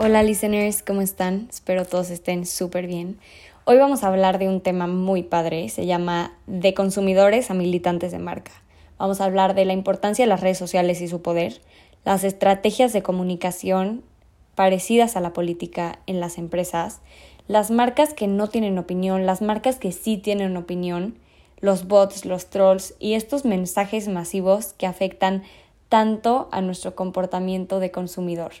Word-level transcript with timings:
Hola 0.00 0.22
listeners, 0.22 0.84
¿cómo 0.84 1.00
están? 1.00 1.48
Espero 1.50 1.84
todos 1.84 2.10
estén 2.10 2.46
súper 2.46 2.86
bien. 2.86 3.18
Hoy 3.64 3.78
vamos 3.78 4.04
a 4.04 4.06
hablar 4.06 4.38
de 4.38 4.48
un 4.48 4.60
tema 4.60 4.86
muy 4.86 5.24
padre, 5.24 5.68
se 5.70 5.86
llama 5.86 6.38
de 6.46 6.72
consumidores 6.72 7.50
a 7.50 7.54
militantes 7.54 8.12
de 8.12 8.20
marca. 8.20 8.52
Vamos 8.96 9.20
a 9.20 9.24
hablar 9.24 9.56
de 9.56 9.64
la 9.64 9.72
importancia 9.72 10.24
de 10.24 10.28
las 10.28 10.40
redes 10.40 10.56
sociales 10.56 11.00
y 11.00 11.08
su 11.08 11.20
poder, 11.20 11.60
las 12.04 12.22
estrategias 12.22 12.92
de 12.92 13.02
comunicación 13.02 14.04
parecidas 14.54 15.16
a 15.16 15.20
la 15.20 15.32
política 15.32 15.98
en 16.06 16.20
las 16.20 16.38
empresas, 16.38 17.00
las 17.48 17.72
marcas 17.72 18.14
que 18.14 18.28
no 18.28 18.46
tienen 18.46 18.78
opinión, 18.78 19.26
las 19.26 19.42
marcas 19.42 19.80
que 19.80 19.90
sí 19.90 20.16
tienen 20.16 20.56
opinión, 20.56 21.18
los 21.58 21.88
bots, 21.88 22.24
los 22.24 22.50
trolls 22.50 22.94
y 23.00 23.14
estos 23.14 23.44
mensajes 23.44 24.06
masivos 24.06 24.74
que 24.74 24.86
afectan 24.86 25.42
tanto 25.88 26.48
a 26.52 26.60
nuestro 26.60 26.94
comportamiento 26.94 27.80
de 27.80 27.90
consumidor. 27.90 28.52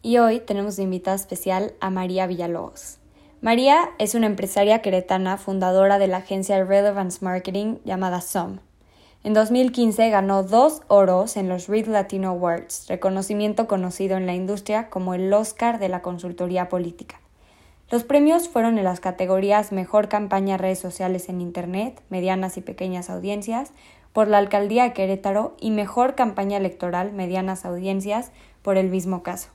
Y 0.00 0.18
hoy 0.18 0.38
tenemos 0.38 0.76
de 0.76 0.84
invitada 0.84 1.16
especial 1.16 1.74
a 1.80 1.90
María 1.90 2.28
Villalobos. 2.28 2.98
María 3.40 3.90
es 3.98 4.14
una 4.14 4.26
empresaria 4.26 4.80
queretana 4.80 5.36
fundadora 5.38 5.98
de 5.98 6.06
la 6.06 6.18
agencia 6.18 6.62
Relevance 6.62 7.24
Marketing 7.24 7.78
llamada 7.84 8.20
SOM. 8.20 8.58
En 9.24 9.34
2015 9.34 10.08
ganó 10.10 10.44
dos 10.44 10.82
oros 10.86 11.36
en 11.36 11.48
los 11.48 11.66
Read 11.66 11.86
Latino 11.86 12.28
Awards, 12.28 12.86
reconocimiento 12.86 13.66
conocido 13.66 14.16
en 14.16 14.26
la 14.26 14.36
industria 14.36 14.88
como 14.88 15.14
el 15.14 15.32
Oscar 15.32 15.80
de 15.80 15.88
la 15.88 16.00
consultoría 16.00 16.68
política. 16.68 17.20
Los 17.90 18.04
premios 18.04 18.48
fueron 18.48 18.78
en 18.78 18.84
las 18.84 19.00
categorías 19.00 19.72
Mejor 19.72 20.08
campaña 20.08 20.58
redes 20.58 20.78
sociales 20.78 21.28
en 21.28 21.40
Internet, 21.40 22.00
medianas 22.08 22.56
y 22.56 22.60
pequeñas 22.60 23.10
audiencias, 23.10 23.72
por 24.12 24.28
la 24.28 24.38
Alcaldía 24.38 24.84
de 24.84 24.92
Querétaro 24.92 25.56
y 25.60 25.72
Mejor 25.72 26.14
campaña 26.14 26.56
electoral, 26.56 27.12
medianas 27.12 27.64
audiencias, 27.64 28.30
por 28.62 28.76
el 28.76 28.90
mismo 28.90 29.24
caso. 29.24 29.48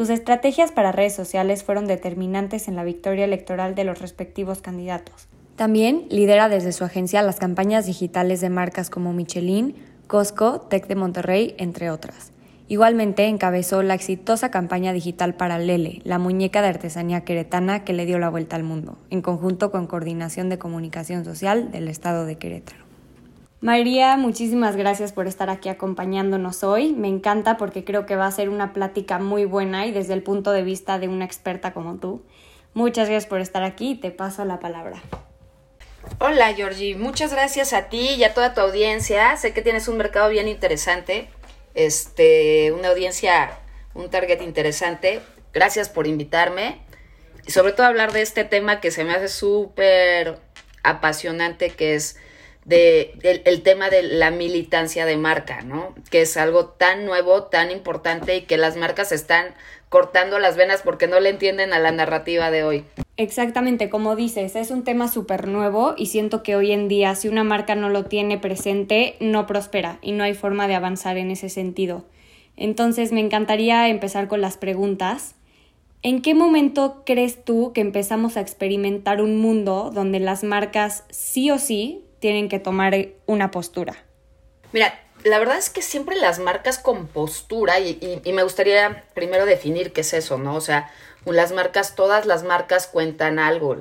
Sus 0.00 0.08
estrategias 0.08 0.72
para 0.72 0.92
redes 0.92 1.14
sociales 1.14 1.62
fueron 1.62 1.86
determinantes 1.86 2.68
en 2.68 2.74
la 2.74 2.84
victoria 2.84 3.26
electoral 3.26 3.74
de 3.74 3.84
los 3.84 4.00
respectivos 4.00 4.62
candidatos. 4.62 5.28
También 5.56 6.06
lidera 6.08 6.48
desde 6.48 6.72
su 6.72 6.84
agencia 6.84 7.20
las 7.20 7.38
campañas 7.38 7.84
digitales 7.84 8.40
de 8.40 8.48
marcas 8.48 8.88
como 8.88 9.12
Michelin, 9.12 9.74
Costco, 10.06 10.62
Tec 10.62 10.86
de 10.86 10.94
Monterrey, 10.94 11.54
entre 11.58 11.90
otras. 11.90 12.32
Igualmente 12.66 13.26
encabezó 13.26 13.82
la 13.82 13.92
exitosa 13.92 14.50
campaña 14.50 14.94
digital 14.94 15.34
para 15.34 15.58
Lele, 15.58 16.00
la 16.04 16.18
muñeca 16.18 16.62
de 16.62 16.68
artesanía 16.68 17.20
queretana 17.20 17.84
que 17.84 17.92
le 17.92 18.06
dio 18.06 18.18
la 18.18 18.30
vuelta 18.30 18.56
al 18.56 18.62
mundo, 18.62 18.96
en 19.10 19.20
conjunto 19.20 19.70
con 19.70 19.86
Coordinación 19.86 20.48
de 20.48 20.58
Comunicación 20.58 21.26
Social 21.26 21.72
del 21.72 21.88
Estado 21.88 22.24
de 22.24 22.38
Querétaro. 22.38 22.89
María, 23.62 24.16
muchísimas 24.16 24.74
gracias 24.74 25.12
por 25.12 25.26
estar 25.26 25.50
aquí 25.50 25.68
acompañándonos 25.68 26.64
hoy. 26.64 26.94
Me 26.94 27.08
encanta 27.08 27.58
porque 27.58 27.84
creo 27.84 28.06
que 28.06 28.16
va 28.16 28.26
a 28.26 28.32
ser 28.32 28.48
una 28.48 28.72
plática 28.72 29.18
muy 29.18 29.44
buena 29.44 29.84
y 29.84 29.92
desde 29.92 30.14
el 30.14 30.22
punto 30.22 30.52
de 30.52 30.62
vista 30.62 30.98
de 30.98 31.08
una 31.08 31.26
experta 31.26 31.74
como 31.74 31.96
tú. 31.96 32.22
Muchas 32.72 33.10
gracias 33.10 33.28
por 33.28 33.40
estar 33.40 33.62
aquí 33.62 33.90
y 33.90 33.94
te 33.96 34.10
paso 34.12 34.46
la 34.46 34.60
palabra. 34.60 35.02
Hola 36.20 36.54
Georgie, 36.54 36.94
muchas 36.94 37.34
gracias 37.34 37.74
a 37.74 37.90
ti 37.90 38.12
y 38.12 38.24
a 38.24 38.32
toda 38.32 38.54
tu 38.54 38.62
audiencia. 38.62 39.36
Sé 39.36 39.52
que 39.52 39.60
tienes 39.60 39.88
un 39.88 39.98
mercado 39.98 40.30
bien 40.30 40.48
interesante, 40.48 41.28
este, 41.74 42.72
una 42.72 42.88
audiencia, 42.88 43.50
un 43.92 44.08
target 44.08 44.40
interesante. 44.40 45.20
Gracias 45.52 45.90
por 45.90 46.06
invitarme 46.06 46.80
y 47.46 47.50
sobre 47.50 47.72
todo 47.72 47.86
hablar 47.86 48.12
de 48.12 48.22
este 48.22 48.44
tema 48.44 48.80
que 48.80 48.90
se 48.90 49.04
me 49.04 49.12
hace 49.12 49.28
súper 49.28 50.38
apasionante, 50.82 51.68
que 51.68 51.94
es 51.94 52.16
de, 52.70 53.42
el 53.44 53.62
tema 53.62 53.90
de 53.90 54.04
la 54.04 54.30
militancia 54.30 55.04
de 55.04 55.16
marca, 55.16 55.62
¿no? 55.62 55.92
Que 56.08 56.22
es 56.22 56.36
algo 56.36 56.66
tan 56.66 57.04
nuevo, 57.04 57.42
tan 57.42 57.72
importante 57.72 58.36
y 58.36 58.42
que 58.42 58.56
las 58.56 58.76
marcas 58.76 59.10
están 59.10 59.46
cortando 59.88 60.38
las 60.38 60.56
venas 60.56 60.82
porque 60.82 61.08
no 61.08 61.18
le 61.18 61.30
entienden 61.30 61.72
a 61.72 61.80
la 61.80 61.90
narrativa 61.90 62.52
de 62.52 62.62
hoy. 62.62 62.84
Exactamente, 63.16 63.90
como 63.90 64.14
dices, 64.14 64.54
es 64.54 64.70
un 64.70 64.84
tema 64.84 65.08
súper 65.08 65.48
nuevo 65.48 65.94
y 65.98 66.06
siento 66.06 66.44
que 66.44 66.54
hoy 66.54 66.70
en 66.70 66.86
día 66.86 67.16
si 67.16 67.26
una 67.26 67.42
marca 67.42 67.74
no 67.74 67.88
lo 67.88 68.04
tiene 68.04 68.38
presente, 68.38 69.16
no 69.18 69.48
prospera 69.48 69.98
y 70.00 70.12
no 70.12 70.22
hay 70.22 70.34
forma 70.34 70.68
de 70.68 70.76
avanzar 70.76 71.18
en 71.18 71.32
ese 71.32 71.48
sentido. 71.48 72.04
Entonces 72.56 73.10
me 73.10 73.20
encantaría 73.20 73.88
empezar 73.88 74.28
con 74.28 74.40
las 74.40 74.56
preguntas. 74.56 75.34
¿En 76.02 76.22
qué 76.22 76.34
momento 76.34 77.02
crees 77.04 77.44
tú 77.44 77.72
que 77.74 77.80
empezamos 77.80 78.36
a 78.36 78.40
experimentar 78.40 79.20
un 79.20 79.38
mundo 79.38 79.90
donde 79.92 80.20
las 80.20 80.44
marcas 80.44 81.04
sí 81.10 81.50
o 81.50 81.58
sí 81.58 82.04
tienen 82.20 82.48
que 82.48 82.58
tomar 82.58 82.94
una 83.26 83.50
postura? 83.50 83.96
Mira, 84.72 84.94
la 85.24 85.38
verdad 85.38 85.58
es 85.58 85.70
que 85.70 85.82
siempre 85.82 86.16
las 86.16 86.38
marcas 86.38 86.78
con 86.78 87.06
postura, 87.06 87.80
y, 87.80 88.22
me 88.32 88.42
gustaría 88.42 89.04
primero 89.14 89.46
definir 89.46 89.92
qué 89.92 90.02
es 90.02 90.12
eso, 90.12 90.38
¿no? 90.38 90.54
O 90.54 90.60
sea, 90.60 90.90
las 91.26 91.52
marcas, 91.52 91.94
todas 91.94 92.26
las 92.26 92.44
marcas 92.44 92.86
cuentan 92.86 93.38
algo, 93.38 93.76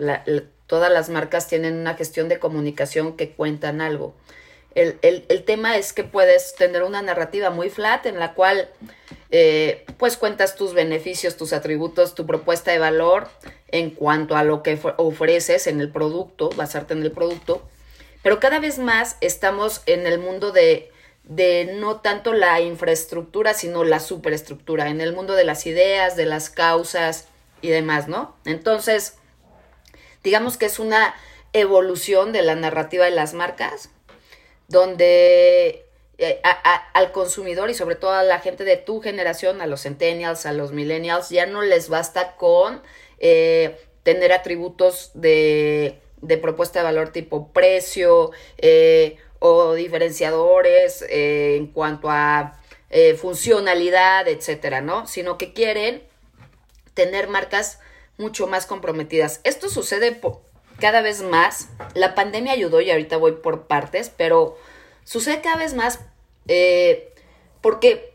todas 0.68 0.92
las 0.92 1.10
marcas 1.10 1.48
tienen 1.48 1.76
una 1.76 1.96
gestión 1.96 2.28
de 2.28 2.40
comunicación 2.40 3.16
que 3.16 3.32
cuentan 3.32 3.82
algo. 3.82 4.16
El, 4.76 5.44
tema 5.46 5.78
es 5.78 5.94
que 5.94 6.04
puedes 6.04 6.56
tener 6.56 6.84
una 6.84 7.02
narrativa 7.02 7.50
muy 7.50 7.70
flat 7.70 8.06
en 8.06 8.20
la 8.20 8.34
cual 8.34 8.70
eh, 9.32 9.86
pues 9.98 10.16
cuentas 10.16 10.56
tus 10.56 10.74
beneficios, 10.74 11.38
tus 11.38 11.54
atributos, 11.54 12.16
tu 12.16 12.26
propuesta 12.26 12.72
de 12.72 12.80
valor 12.80 13.30
en 13.70 13.90
cuanto 13.90 14.38
a 14.38 14.44
lo 14.44 14.62
que 14.62 14.80
ofreces 14.98 15.68
en 15.68 15.82
el 15.82 15.92
producto, 15.92 16.50
basarte 16.56 16.94
en 16.94 17.02
el 17.02 17.12
producto, 17.12 17.68
pero 18.22 18.40
cada 18.40 18.60
vez 18.60 18.80
más 18.80 19.18
estamos 19.22 19.82
en 19.86 20.06
el 20.08 20.20
mundo 20.20 20.52
de, 20.52 20.92
de 21.24 21.76
no 21.80 22.02
tanto 22.02 22.34
la 22.34 22.60
infraestructura, 22.62 23.54
sino 23.54 23.84
la 23.84 24.00
superestructura, 24.00 24.90
en 24.90 25.02
el 25.02 25.14
mundo 25.14 25.36
de 25.36 25.44
las 25.44 25.66
ideas, 25.66 26.16
de 26.16 26.26
las 26.26 26.50
causas 26.50 27.28
y 27.62 27.70
demás, 27.70 28.08
¿no? 28.08 28.36
Entonces, 28.46 29.16
digamos 30.24 30.58
que 30.58 30.66
es 30.66 30.80
una 30.80 31.16
evolución 31.54 32.34
de 32.34 32.42
la 32.42 32.56
narrativa 32.56 33.06
de 33.06 33.12
las 33.12 33.34
marcas, 33.34 33.90
donde 34.68 35.86
eh, 36.18 36.42
al 36.94 37.12
consumidor 37.12 37.70
y 37.70 37.74
sobre 37.74 37.96
todo 37.96 38.12
a 38.12 38.24
la 38.24 38.40
gente 38.40 38.66
de 38.66 38.78
tu 38.78 39.02
generación, 39.02 39.62
a 39.62 39.68
los 39.68 39.84
centennials, 39.84 40.46
a 40.46 40.52
los 40.52 40.74
millennials, 40.74 41.30
ya 41.30 41.46
no 41.46 41.62
les 41.62 41.90
basta 41.90 42.36
con 42.36 42.82
eh, 43.20 43.80
tener 44.04 44.34
atributos 44.34 45.12
de 45.14 46.02
de 46.22 46.38
propuesta 46.38 46.80
de 46.80 46.86
valor 46.86 47.10
tipo 47.10 47.50
precio 47.52 48.32
eh, 48.58 49.18
o 49.40 49.74
diferenciadores 49.74 51.04
eh, 51.10 51.56
en 51.58 51.68
cuanto 51.68 52.10
a 52.10 52.60
eh, 52.90 53.16
funcionalidad, 53.16 54.28
etcétera, 54.28 54.82
¿no? 54.82 55.08
Sino 55.08 55.38
que 55.38 55.54
quieren 55.54 56.04
tener 56.94 57.28
marcas 57.30 57.80
mucho 58.18 58.48
más 58.48 58.66
comprometidas. 58.66 59.40
Esto 59.44 59.70
sucede 59.70 60.20
cada 60.80 61.02
vez 61.02 61.22
más. 61.22 61.70
La 61.94 62.16
pandemia 62.16 62.54
ayudó 62.54 62.82
y 62.82 62.92
ahorita 62.92 63.18
voy 63.18 63.34
por 63.34 63.68
partes, 63.68 64.12
pero 64.16 64.58
sucede 65.04 65.42
cada 65.42 65.58
vez 65.58 65.74
más 65.74 66.00
porque, 67.62 68.14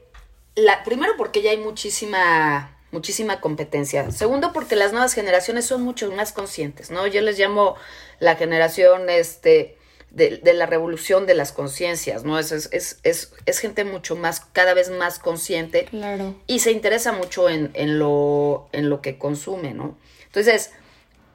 la, 0.57 0.83
primero 0.83 1.15
porque 1.17 1.41
ya 1.41 1.53
hay 1.53 1.59
muchísima 1.59 2.74
muchísima 2.95 3.41
competencia. 3.41 4.11
Segundo, 4.13 4.53
porque 4.53 4.77
las 4.77 4.93
nuevas 4.93 5.13
generaciones 5.13 5.67
son 5.67 5.83
mucho 5.83 6.11
más 6.13 6.33
conscientes, 6.33 6.91
¿no? 6.91 7.07
Yo 7.07 7.21
les 7.21 7.39
llamo 7.39 7.75
la 8.21 8.37
generación 8.37 9.11
este, 9.11 9.77
de, 10.11 10.41
la 10.55 10.67
revolución 10.67 11.27
de 11.27 11.35
las 11.35 11.53
conciencias, 11.53 12.25
¿no? 12.25 12.39
Es, 12.39 12.53
es, 12.53 13.01
es, 13.03 13.33
es, 13.45 13.59
gente 13.59 13.85
mucho 13.85 14.15
más, 14.17 14.41
cada 14.41 14.73
vez 14.73 14.91
más 14.91 15.19
consciente. 15.19 15.87
Claro. 15.87 16.37
Y 16.47 16.61
se 16.61 16.71
interesa 16.71 17.13
mucho 17.13 17.51
en, 17.51 17.71
en, 17.75 17.99
lo, 17.99 18.69
en 18.73 18.89
lo 18.89 19.03
que 19.03 19.19
consume, 19.19 19.75
¿no? 19.75 19.99
Entonces, 20.27 20.71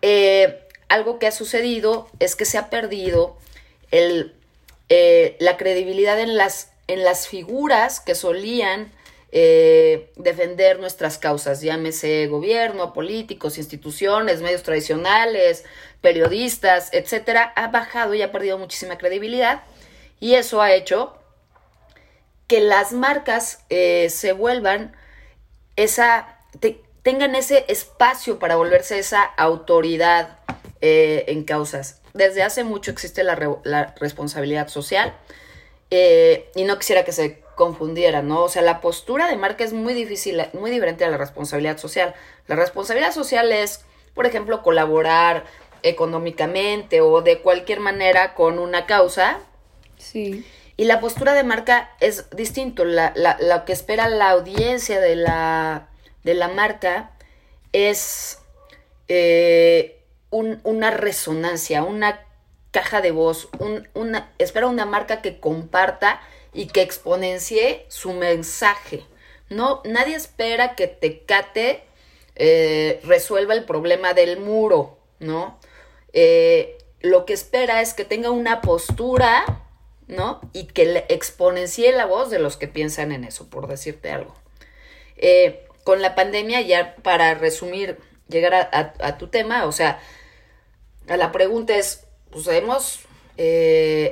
eh, 0.02 0.66
algo 0.88 1.20
que 1.20 1.28
ha 1.28 1.32
sucedido 1.32 2.08
es 2.20 2.36
que 2.36 2.46
se 2.46 2.58
ha 2.58 2.70
perdido 2.70 3.38
el, 3.92 4.34
eh, 4.88 5.36
la 5.40 5.58
credibilidad 5.58 6.20
en 6.20 6.38
las, 6.38 6.72
en 6.88 7.04
las 7.04 7.28
figuras 7.28 8.00
que 8.00 8.16
solían 8.16 8.92
eh, 9.32 10.12
defender 10.16 10.80
nuestras 10.80 11.20
causas, 11.20 11.62
llámese 11.62 12.26
gobierno, 12.26 12.94
políticos, 12.94 13.60
instituciones, 13.60 14.42
medios 14.42 14.64
tradicionales, 14.64 15.66
periodistas, 16.02 16.90
etcétera, 16.94 17.54
ha 17.56 17.68
bajado 17.68 18.16
y 18.16 18.24
ha 18.24 18.32
perdido 18.32 18.58
muchísima 18.58 18.98
credibilidad 18.98 19.62
y 20.20 20.34
eso 20.34 20.64
ha 20.64 20.74
hecho 20.74 21.16
que 22.48 22.60
las 22.60 22.92
marcas 22.92 23.64
eh, 23.70 24.10
se 24.10 24.32
vuelvan 24.32 24.96
esa, 25.76 26.40
tengan 27.04 27.36
ese 27.36 27.66
espacio 27.68 28.40
para 28.40 28.56
volverse 28.56 28.98
esa 28.98 29.22
autoridad 29.24 30.40
eh, 30.82 31.26
en 31.28 31.44
causas. 31.44 32.02
Desde 32.16 32.42
hace 32.42 32.64
mucho 32.64 32.90
existe 32.90 33.24
la, 33.24 33.38
la 33.64 33.94
responsabilidad 34.00 34.70
social 34.70 35.16
y 35.92 36.64
no 36.66 36.78
quisiera 36.78 37.04
que 37.04 37.12
se 37.12 37.44
confundiera, 37.60 38.22
¿no? 38.22 38.44
O 38.44 38.48
sea, 38.48 38.62
la 38.62 38.80
postura 38.80 39.28
de 39.28 39.36
marca 39.36 39.66
es 39.66 39.74
muy 39.74 39.94
difícil, 39.94 40.42
muy 40.54 40.72
diferente 40.72 41.04
a 41.04 41.10
la 41.10 41.18
responsabilidad 41.18 41.78
social. 41.78 42.16
La 42.48 42.56
responsabilidad 42.56 43.12
social 43.12 43.52
es, 43.52 43.84
por 44.14 44.26
ejemplo, 44.26 44.64
colaborar 44.64 45.44
económicamente 45.84 47.02
o 47.02 47.22
de 47.22 47.42
cualquier 47.42 47.82
manera 47.82 48.34
con 48.34 48.60
una 48.60 48.86
causa. 48.86 49.40
Sí. 49.98 50.46
Y 50.78 50.86
la 50.86 51.02
postura 51.02 51.34
de 51.34 51.44
marca 51.44 51.92
es 52.00 52.30
distinto. 52.30 52.86
La, 52.86 53.12
la, 53.18 53.38
lo 53.42 53.66
que 53.66 53.74
espera 53.74 54.08
la 54.08 54.30
audiencia 54.30 55.02
de 55.02 55.18
la 55.18 55.90
de 56.24 56.34
la 56.36 56.48
marca 56.48 57.12
es 57.74 58.40
eh, 59.10 60.02
una 60.32 60.92
resonancia, 60.92 61.84
una 61.84 62.22
caja 62.72 63.02
de 63.02 63.12
voz, 63.12 63.50
una, 63.94 64.32
espera 64.38 64.68
una 64.68 64.86
marca 64.86 65.22
que 65.22 65.42
comparta 65.42 66.22
y 66.54 66.68
que 66.68 66.82
exponencie 66.82 67.86
su 67.90 68.14
mensaje. 68.14 69.06
No, 69.50 69.82
nadie 69.86 70.16
espera 70.16 70.76
que 70.76 70.88
Tecate 70.88 71.84
eh, 72.36 73.00
resuelva 73.04 73.54
el 73.54 73.66
problema 73.66 74.14
del 74.14 74.40
muro, 74.40 74.98
¿no? 75.20 75.60
Eh, 76.14 76.78
lo 77.02 77.26
que 77.26 77.34
espera 77.34 77.82
es 77.82 77.94
que 77.94 78.06
tenga 78.06 78.32
una 78.32 78.62
postura, 78.62 79.64
¿no? 80.08 80.42
Y 80.54 80.66
que 80.66 80.86
le 80.86 81.06
exponencie 81.10 81.92
la 81.92 82.06
voz 82.06 82.30
de 82.30 82.40
los 82.40 82.58
que 82.58 82.68
piensan 82.68 83.12
en 83.12 83.24
eso, 83.24 83.50
por 83.50 83.68
decirte 83.68 84.12
algo. 84.12 84.36
Eh, 85.18 85.66
con 85.84 86.02
la 86.02 86.16
pandemia, 86.16 86.62
ya 86.62 86.96
para 86.98 87.34
resumir, 87.34 87.98
llegar 88.28 88.70
a, 88.72 89.18
tu 89.18 89.28
tema, 89.28 89.66
o 89.66 89.72
sea, 89.72 90.00
a 91.08 91.18
la 91.18 91.32
pregunta 91.32 91.76
es, 91.76 92.06
pues 92.30 92.48
hemos, 92.48 93.00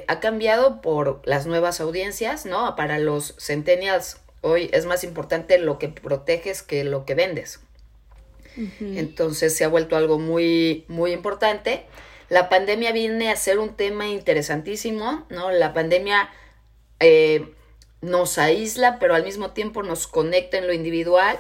ha 0.08 0.20
cambiado 0.20 0.82
por 0.82 1.22
las 1.26 1.46
nuevas 1.48 1.82
audiencias, 1.82 2.46
¿no? 2.46 2.76
Para 2.76 2.98
los 2.98 3.36
centennials 3.40 4.18
hoy 4.42 4.70
es 4.74 4.86
más 4.86 5.04
importante 5.04 5.58
lo 5.58 5.80
que 5.80 5.90
proteges 5.90 6.64
que 6.64 6.84
lo 6.84 7.06
que 7.06 7.16
vendes. 7.16 7.60
Entonces 8.80 9.56
se 9.56 9.64
ha 9.64 9.68
vuelto 9.68 9.96
algo 9.96 10.18
muy, 10.18 10.86
muy 10.88 11.12
importante. 11.12 11.86
La 12.30 12.50
pandemia 12.50 12.92
viene 12.92 13.30
a 13.30 13.36
ser 13.36 13.60
un 13.60 13.76
tema 13.76 14.08
interesantísimo, 14.08 15.26
¿no? 15.30 15.52
La 15.52 15.74
pandemia 15.74 16.30
eh, 17.00 17.54
nos 18.02 18.38
aísla, 18.38 18.98
pero 19.00 19.14
al 19.14 19.24
mismo 19.24 19.52
tiempo 19.52 19.84
nos 19.84 20.08
conecta 20.08 20.58
en 20.58 20.66
lo 20.66 20.74
individual 20.74 21.40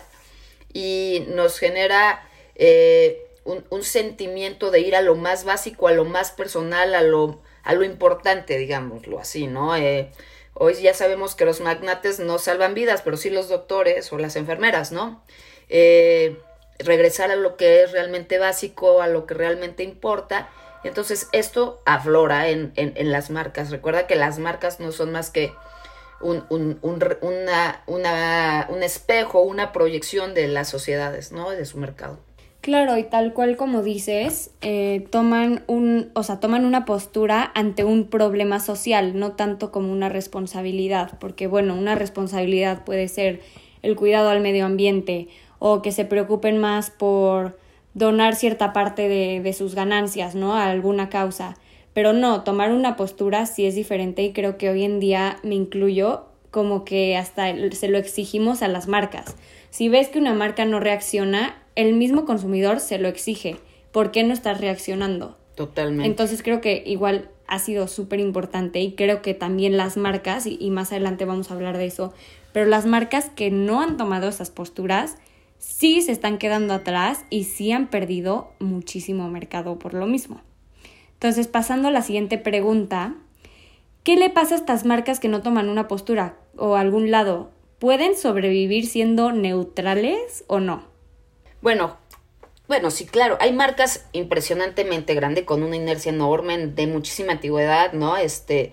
y 0.74 1.26
nos 1.30 1.58
genera 1.58 2.28
eh, 2.56 3.26
un, 3.44 3.84
sentimiento 3.84 4.70
de 4.70 4.82
ir 4.82 4.96
a 4.96 5.02
lo 5.02 5.16
más 5.16 5.44
básico, 5.44 5.88
a 5.88 5.94
lo 5.94 6.06
más 6.06 6.32
personal, 6.32 6.94
a 6.94 7.02
lo, 7.02 7.42
a 7.68 7.74
lo 7.74 7.84
importante, 7.84 8.58
digámoslo 8.58 9.20
así, 9.20 9.46
¿no? 9.46 9.76
Eh, 9.76 10.10
hoy 10.54 10.76
ya 10.76 10.94
sabemos 10.94 11.36
que 11.36 11.44
los 11.44 11.60
magnates 11.60 12.18
no 12.18 12.40
salvan 12.40 12.74
vidas, 12.74 13.02
pero 13.02 13.18
sí 13.18 13.30
los 13.30 13.50
doctores 13.50 14.14
o 14.14 14.18
las 14.18 14.38
enfermeras, 14.38 14.94
¿no? 14.94 15.22
Eh, 15.68 16.38
regresar 16.80 17.30
a 17.30 17.36
lo 17.36 17.58
que 17.58 17.84
es 17.84 17.92
realmente 17.92 18.38
básico, 18.38 19.02
a 19.02 19.10
lo 19.10 19.26
que 19.26 19.34
realmente 19.34 19.84
importa. 19.84 20.48
Entonces 20.86 21.28
esto 21.34 21.82
aflora 21.86 22.48
en, 22.48 22.72
en, 22.78 23.12
las 23.12 23.30
marcas. 23.32 23.70
Recuerda 23.70 24.08
que 24.08 24.16
las 24.16 24.40
marcas 24.40 24.80
no 24.80 24.94
son 24.94 25.12
más 25.12 25.30
que 25.30 25.54
un, 26.22 26.46
un, 26.48 26.80
un, 26.82 27.04
un 27.22 28.84
espejo, 28.84 29.42
una 29.42 29.74
proyección 29.74 30.34
de 30.34 30.48
las 30.48 30.70
sociedades, 30.70 31.34
¿no? 31.34 31.50
De 31.52 31.66
su 31.66 31.80
mercado. 31.80 32.18
Claro, 32.62 32.98
y 32.98 33.04
tal 33.04 33.34
cual 33.34 33.56
como 33.56 33.82
dices, 33.82 34.52
eh, 34.62 35.08
toman 35.10 35.64
un, 35.68 36.10
o 36.16 36.24
sea, 36.24 36.40
toman 36.40 36.66
una 36.66 36.84
postura 36.84 37.52
ante 37.56 37.86
un 37.86 38.06
problema 38.06 38.60
social, 38.60 39.18
no 39.18 39.34
tanto 39.34 39.72
como 39.72 39.92
una 39.92 40.10
responsabilidad, 40.10 41.18
porque 41.20 41.48
bueno, 41.48 41.76
una 41.76 41.96
responsabilidad 41.96 42.84
puede 42.84 43.08
ser 43.08 43.42
el 43.84 43.96
cuidado 43.96 44.30
al 44.30 44.42
medio 44.42 44.66
ambiente 44.66 45.30
o 45.60 45.82
que 45.82 45.92
se 45.92 46.04
preocupen 46.04 46.58
más 46.58 46.90
por 46.90 47.58
donar 47.94 48.36
cierta 48.36 48.74
parte 48.74 49.08
de, 49.08 49.40
de 49.42 49.54
sus 49.54 49.74
ganancias, 49.74 50.36
¿no? 50.36 50.54
A 50.56 50.70
alguna 50.70 51.10
causa. 51.10 51.56
Pero 51.94 52.14
no, 52.14 52.44
tomar 52.44 52.74
una 52.74 52.96
postura 52.96 53.46
sí 53.46 53.66
es 53.66 53.76
diferente 53.76 54.24
y 54.24 54.34
creo 54.34 54.58
que 54.58 54.70
hoy 54.70 54.84
en 54.84 55.00
día 55.00 55.38
me 55.42 55.56
incluyo 55.56 56.26
como 56.52 56.86
que 56.86 57.18
hasta 57.18 57.54
se 57.72 57.88
lo 57.88 57.98
exigimos 57.98 58.62
a 58.62 58.68
las 58.68 58.88
marcas. 58.88 59.36
Si 59.70 59.90
ves 59.90 60.10
que 60.10 60.20
una 60.20 60.34
marca 60.34 60.66
no 60.66 60.80
reacciona, 60.80 61.56
el 61.78 61.94
mismo 61.94 62.26
consumidor 62.26 62.80
se 62.80 62.98
lo 62.98 63.08
exige. 63.08 63.56
¿Por 63.92 64.10
qué 64.10 64.24
no 64.24 64.34
estás 64.34 64.60
reaccionando? 64.60 65.38
Totalmente. 65.56 66.08
Entonces 66.08 66.42
creo 66.42 66.60
que 66.60 66.84
igual 66.86 67.30
ha 67.48 67.60
sido 67.60 67.88
súper 67.88 68.20
importante 68.20 68.82
y 68.82 68.94
creo 68.94 69.22
que 69.22 69.36
también 69.36 69.78
las 69.78 69.96
marcas, 69.96 70.48
y, 70.48 70.58
y, 70.60 70.72
más 70.72 70.92
adelante 70.92 71.24
vamos 71.24 71.50
a 71.50 71.54
hablar 71.54 71.78
de 71.78 71.86
eso, 71.86 72.14
pero 72.52 72.66
las 72.66 72.88
marcas 72.88 73.30
que 73.30 73.52
no 73.52 73.80
han 73.80 73.96
tomado 73.96 74.28
esas 74.28 74.50
posturas 74.50 75.18
sí 75.60 76.02
se 76.02 76.12
están 76.12 76.40
quedando 76.40 76.74
atrás 76.74 77.26
y 77.30 77.44
sí 77.44 77.72
han 77.72 77.92
perdido 77.92 78.52
muchísimo 78.60 79.30
mercado 79.30 79.78
por 79.78 79.94
lo 79.94 80.08
mismo. 80.08 80.42
Entonces, 81.14 81.48
pasando 81.48 81.90
a 81.90 81.92
la 81.92 82.02
siguiente 82.02 82.40
pregunta, 82.40 83.16
¿qué 84.04 84.16
le 84.16 84.32
pasa 84.32 84.56
a 84.56 84.58
estas 84.58 84.84
marcas 84.84 85.20
que 85.20 85.30
no 85.30 85.44
toman 85.44 85.70
una 85.70 85.88
postura 85.88 86.38
o 86.58 86.76
algún 86.76 87.12
lado? 87.12 87.52
¿Pueden 87.78 88.18
sobrevivir 88.18 88.88
siendo 88.88 89.32
neutrales 89.32 90.44
o 90.48 90.60
no? 90.60 90.87
Bueno, 91.68 91.98
bueno, 92.70 92.92
sí, 92.92 93.06
claro, 93.06 93.38
hay 93.42 93.52
marcas 93.52 94.06
impresionantemente 94.14 95.14
grandes 95.16 95.44
con 95.44 95.64
una 95.64 95.76
inercia 95.76 96.14
enorme 96.14 96.58
de 96.68 96.88
muchísima 96.88 97.34
antigüedad, 97.34 97.92
¿no? 97.92 98.16
Este, 98.16 98.72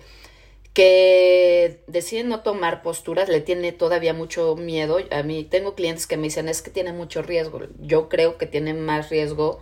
que 0.71 1.81
deciden 1.87 2.29
no 2.29 2.39
tomar 2.39 2.83
posturas, 2.83 3.27
le 3.27 3.41
tiene 3.41 3.73
todavía 3.73 4.13
mucho 4.13 4.55
miedo. 4.55 4.99
A 5.11 5.23
mí 5.23 5.43
tengo 5.43 5.75
clientes 5.75 6.07
que 6.07 6.15
me 6.15 6.23
dicen, 6.23 6.47
es 6.47 6.61
que 6.61 6.71
tiene 6.71 6.93
mucho 6.93 7.21
riesgo. 7.21 7.63
Yo 7.81 8.07
creo 8.07 8.37
que 8.37 8.45
tiene 8.45 8.73
más 8.73 9.09
riesgo 9.09 9.59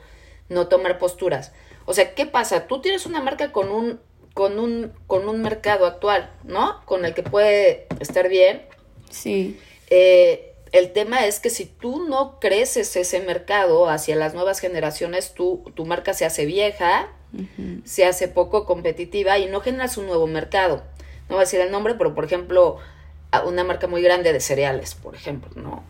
no 0.47 0.67
tomar 0.67 0.99
posturas. 0.99 1.53
O 1.87 1.95
sea, 1.95 2.13
¿qué 2.13 2.27
pasa? 2.27 2.67
Tú 2.67 2.81
tienes 2.81 3.07
una 3.07 3.19
marca 3.19 3.51
con 3.51 3.71
un, 3.71 3.99
con 4.35 4.59
un, 4.59 4.93
con 5.07 5.27
un 5.27 5.41
mercado 5.41 5.87
actual, 5.87 6.31
¿no? 6.43 6.85
Con 6.85 7.03
el 7.03 7.15
que 7.15 7.23
puede 7.23 7.87
estar 7.99 8.29
bien. 8.29 8.61
Sí. 9.09 9.59
Eh, 9.89 10.52
el 10.73 10.91
tema 10.91 11.25
es 11.25 11.39
que 11.39 11.49
si 11.49 11.65
tú 11.65 12.05
no 12.05 12.39
creces 12.41 12.95
ese 12.97 13.21
mercado 13.21 13.89
hacia 13.89 14.17
las 14.17 14.33
nuevas 14.33 14.59
generaciones, 14.59 15.33
tu 15.33 15.85
marca 15.85 16.13
se 16.13 16.25
hace 16.25 16.45
vieja, 16.45 17.07
se 17.85 18.05
hace 18.05 18.27
poco 18.27 18.65
competitiva 18.65 19.39
y 19.39 19.47
no 19.47 19.61
generas 19.61 19.97
un 19.97 20.07
nuevo 20.07 20.27
mercado 20.27 20.83
no 21.29 21.35
voy 21.35 21.43
a 21.43 21.45
decir 21.45 21.61
el 21.61 21.71
nombre, 21.71 21.95
pero 21.95 22.13
por 22.13 22.25
ejemplo, 22.25 22.77
una 23.45 23.63
marca 23.63 23.87
muy 23.87 24.01
grande 24.01 24.33
de 24.33 24.39
cereales, 24.39 24.95
por 24.95 25.15
ejemplo, 25.15 25.49
¿no? 25.55 25.83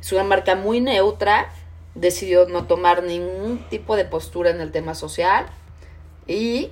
Es 0.00 0.12
una 0.12 0.24
marca 0.24 0.56
muy 0.56 0.80
neutra, 0.80 1.50
decidió 1.94 2.46
no 2.48 2.66
tomar 2.66 3.02
ningún 3.02 3.58
tipo 3.68 3.96
de 3.96 4.04
postura 4.04 4.50
en 4.50 4.60
el 4.60 4.72
tema 4.72 4.94
social 4.94 5.46
y 6.26 6.70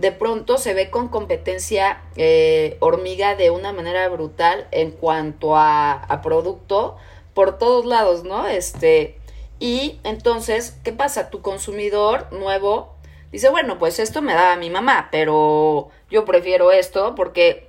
de 0.00 0.12
pronto 0.12 0.56
se 0.56 0.72
ve 0.72 0.88
con 0.88 1.08
competencia 1.08 2.02
eh, 2.16 2.78
hormiga 2.80 3.36
de 3.36 3.50
una 3.50 3.74
manera 3.74 4.08
brutal 4.08 4.66
en 4.70 4.92
cuanto 4.92 5.56
a, 5.56 6.20
producto 6.22 6.96
por 7.34 7.58
todos 7.58 7.84
lados, 7.84 8.24
¿no? 8.24 8.48
Este, 8.48 9.18
y 9.58 10.00
entonces, 10.02 10.78
¿qué 10.84 10.92
pasa? 10.92 11.28
Tu 11.28 11.42
consumidor 11.42 12.32
nuevo 12.32 12.94
dice, 13.30 13.50
bueno, 13.50 13.78
pues 13.78 13.98
esto 13.98 14.22
me 14.22 14.32
da 14.32 14.56
mi 14.56 14.70
mamá, 14.70 15.08
pero 15.12 15.90
yo 16.10 16.24
prefiero 16.24 16.72
esto 16.72 17.14
porque 17.14 17.68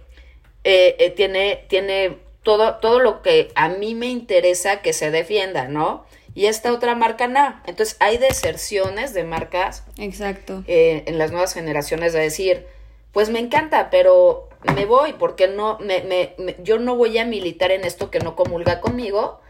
eh, 0.63 0.95
eh, 0.99 1.09
tiene, 1.09 1.65
tiene 1.67 2.17
todo, 2.43 2.75
todo 2.75 3.01
lo 3.01 3.21
que 3.21 3.51
a 3.55 3.67
mí 3.67 3.93
me 3.93 4.07
interesa 4.07 4.81
que 4.81 4.93
se 4.93 5.11
defienda, 5.11 5.67
¿no? 5.67 6.05
Y 6.33 6.45
esta 6.45 6.73
otra 6.73 6.95
marca 6.95 7.27
no. 7.27 7.59
Entonces 7.65 7.97
hay 7.99 8.17
deserciones 8.17 9.13
de 9.13 9.23
marcas. 9.23 9.83
Exacto. 9.97 10.63
Eh, 10.67 11.03
en 11.07 11.17
las 11.17 11.31
nuevas 11.31 11.53
generaciones 11.53 12.13
de 12.13 12.19
decir, 12.19 12.65
pues 13.11 13.29
me 13.29 13.39
encanta, 13.39 13.89
pero 13.89 14.49
me 14.75 14.85
voy 14.85 15.13
porque 15.13 15.47
no, 15.47 15.77
me, 15.79 16.01
me, 16.03 16.35
yo 16.63 16.79
no 16.79 16.95
voy 16.95 17.17
a 17.17 17.25
militar 17.25 17.71
en 17.71 17.83
esto 17.83 18.09
que 18.11 18.19
no 18.19 18.35
comulga 18.35 18.79
conmigo. 18.79 19.41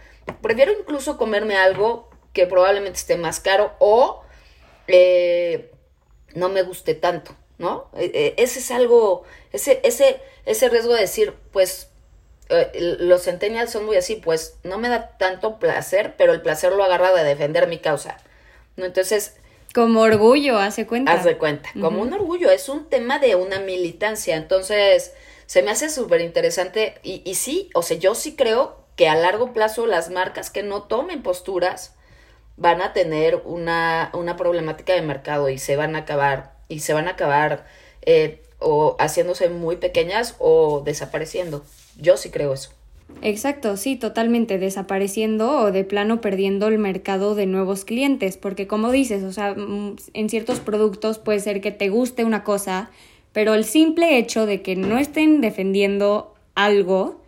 Prefiero 0.42 0.72
incluso 0.72 1.18
comerme 1.18 1.56
algo 1.56 2.10
que 2.34 2.48
probablemente 2.48 2.98
esté 2.98 3.18
más 3.18 3.40
caro 3.40 3.74
o 3.80 4.24
no 6.36 6.50
me 6.50 6.64
guste 6.64 6.96
tanto, 6.96 7.36
¿no? 7.58 7.90
E, 7.96 8.06
e, 8.38 8.44
ese 8.44 8.60
es 8.60 8.72
algo, 8.72 9.24
ese, 9.52 9.80
ese, 9.84 10.22
ese 10.46 10.70
riesgo 10.70 10.94
de 10.94 11.02
decir, 11.02 11.34
pues 11.52 11.91
eh, 12.52 12.98
los 13.00 13.24
centennials 13.24 13.72
son 13.72 13.86
muy 13.86 13.96
así, 13.98 14.16
pues 14.16 14.58
no 14.64 14.78
me 14.78 14.90
da 14.90 15.18
tanto 15.18 15.60
placer, 15.60 16.16
pero 16.18 16.34
el 16.34 16.42
placer 16.42 16.74
lo 16.74 16.84
agarra 16.84 17.14
de 17.14 17.24
defender 17.24 17.68
mi 17.68 17.80
causa, 17.80 18.18
¿no? 18.76 18.86
Entonces... 18.86 19.36
Como 19.74 20.02
orgullo, 20.02 20.58
hace 20.58 20.86
cuenta. 20.86 21.14
Haz 21.14 21.24
de 21.24 21.38
cuenta, 21.38 21.70
como 21.80 22.02
un 22.02 22.12
orgullo, 22.12 22.52
es 22.52 22.68
un 22.68 22.90
tema 22.90 23.20
de 23.20 23.36
una 23.36 23.60
militancia, 23.60 24.36
entonces 24.36 25.14
se 25.46 25.64
me 25.64 25.72
hace 25.72 25.90
súper 25.90 26.22
interesante 26.22 26.96
y, 27.04 27.22
y 27.26 27.36
sí, 27.36 27.70
o 27.74 27.82
sea, 27.82 27.98
yo 27.98 28.14
sí 28.14 28.36
creo 28.36 28.82
que 28.98 29.08
a 29.08 29.16
largo 29.16 29.54
plazo 29.54 29.88
las 29.88 30.10
marcas 30.10 30.50
que 30.50 30.62
no 30.62 30.84
tomen 30.84 31.24
posturas, 31.24 31.96
van 32.58 32.82
a 32.82 32.94
tener 32.94 33.42
una, 33.46 34.12
una 34.14 34.38
problemática 34.38 34.94
de 34.94 35.02
mercado 35.02 35.50
y 35.50 35.58
se 35.58 35.76
van 35.76 35.96
a 35.96 36.00
acabar, 36.00 36.54
y 36.68 36.82
se 36.82 36.94
van 36.94 37.08
a 37.08 37.12
acabar 37.12 37.66
eh, 38.04 38.44
o 38.60 38.96
haciéndose 39.00 39.50
muy 39.50 39.78
pequeñas 39.78 40.36
o 40.38 40.82
desapareciendo. 40.86 41.64
Yo 42.02 42.18
sí 42.18 42.30
creo 42.30 42.54
eso. 42.54 42.72
Exacto, 43.22 43.78
sí, 43.78 43.96
totalmente 43.96 44.58
desapareciendo 44.58 45.52
o 45.60 45.72
de 45.72 45.84
plano 45.84 46.22
perdiendo 46.22 46.68
el 46.68 46.80
mercado 46.80 47.36
de 47.36 47.46
nuevos 47.46 47.86
clientes, 47.86 48.38
porque 48.38 48.68
como 48.68 48.92
dices, 48.92 49.24
o 49.24 49.32
sea, 49.32 49.54
mm, 49.54 49.98
en 50.14 50.30
ciertos 50.30 50.60
productos 50.60 51.20
puede 51.20 51.40
ser 51.40 51.62
que 51.62 51.72
te 51.72 51.90
guste 51.90 52.26
una 52.26 52.44
cosa, 52.44 52.90
pero 53.32 53.54
el 53.54 53.64
simple 53.64 54.18
hecho 54.18 54.46
de 54.46 54.62
que 54.62 54.76
no 54.76 54.98
estén 54.98 55.40
defendiendo 55.42 56.34
algo, 56.56 57.22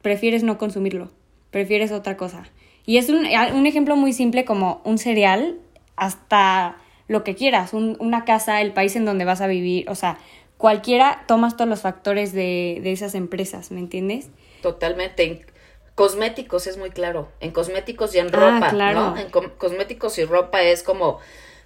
prefieres 0.00 0.42
no 0.42 0.56
consumirlo, 0.56 1.10
prefieres 1.50 1.92
otra 1.92 2.16
cosa. 2.16 2.44
Y 2.86 2.96
es 2.96 3.10
un, 3.10 3.26
un 3.54 3.66
ejemplo 3.66 3.96
muy 3.96 4.12
simple 4.12 4.44
como 4.44 4.80
un 4.84 4.96
cereal 4.96 5.58
hasta 5.96 6.78
lo 7.08 7.24
que 7.24 7.34
quieras, 7.34 7.74
una 7.74 8.24
casa, 8.24 8.60
el 8.60 8.72
país 8.72 8.96
en 8.96 9.04
donde 9.04 9.24
vas 9.24 9.40
a 9.40 9.48
vivir, 9.48 9.90
o 9.90 9.96
sea, 9.96 10.18
cualquiera 10.60 11.24
tomas 11.26 11.56
todos 11.56 11.68
los 11.68 11.80
factores 11.80 12.32
de, 12.32 12.80
de 12.82 12.92
esas 12.92 13.14
empresas, 13.14 13.70
¿me 13.70 13.80
entiendes? 13.80 14.28
Totalmente. 14.62 15.24
En 15.24 15.46
cosméticos 15.94 16.66
es 16.66 16.76
muy 16.76 16.90
claro. 16.90 17.28
En 17.40 17.50
cosméticos 17.50 18.14
y 18.14 18.18
en 18.18 18.28
ah, 18.34 18.60
ropa, 18.60 18.92
¿no? 18.92 19.16
En 19.16 19.30
cosméticos 19.30 20.18
y 20.18 20.24
ropa 20.24 20.62
es 20.62 20.82
como, 20.82 21.18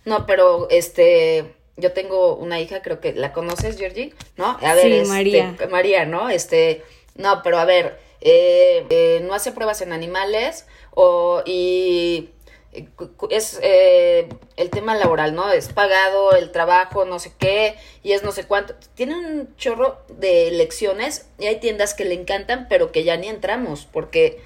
no, 0.04 0.26
pero 0.26 0.68
este, 0.70 1.54
yo 1.76 1.92
tengo 1.92 2.36
una 2.36 2.60
hija, 2.60 2.82
creo 2.82 3.00
que 3.00 3.12
la 3.12 3.32
conoces, 3.32 3.76
Georgie, 3.78 4.14
¿no? 4.36 4.56
A 4.62 4.74
ver, 4.74 4.84
sí, 4.84 4.92
este, 4.92 5.08
María. 5.08 5.56
María, 5.70 6.04
¿no? 6.06 6.30
Este, 6.30 6.84
no, 7.16 7.42
pero 7.42 7.58
a 7.58 7.64
ver, 7.64 7.98
eh, 8.20 8.86
eh, 8.90 9.20
no 9.24 9.34
hace 9.34 9.50
pruebas 9.50 9.82
en 9.82 9.92
animales 9.92 10.66
o 10.92 11.42
y 11.44 12.30
es 13.30 13.58
eh, 13.62 14.28
el 14.56 14.70
tema 14.70 14.94
laboral, 14.94 15.34
¿no? 15.34 15.52
Es 15.52 15.68
pagado 15.68 16.32
el 16.32 16.50
trabajo, 16.52 17.04
no 17.04 17.18
sé 17.18 17.32
qué, 17.38 17.76
y 18.02 18.12
es 18.12 18.22
no 18.22 18.32
sé 18.32 18.44
cuánto. 18.44 18.74
Tiene 18.94 19.16
un 19.16 19.56
chorro 19.56 19.98
de 20.08 20.50
lecciones 20.50 21.26
y 21.38 21.46
hay 21.46 21.60
tiendas 21.60 21.94
que 21.94 22.04
le 22.04 22.14
encantan, 22.14 22.66
pero 22.68 22.92
que 22.92 23.04
ya 23.04 23.16
ni 23.16 23.28
entramos, 23.28 23.86
porque 23.90 24.40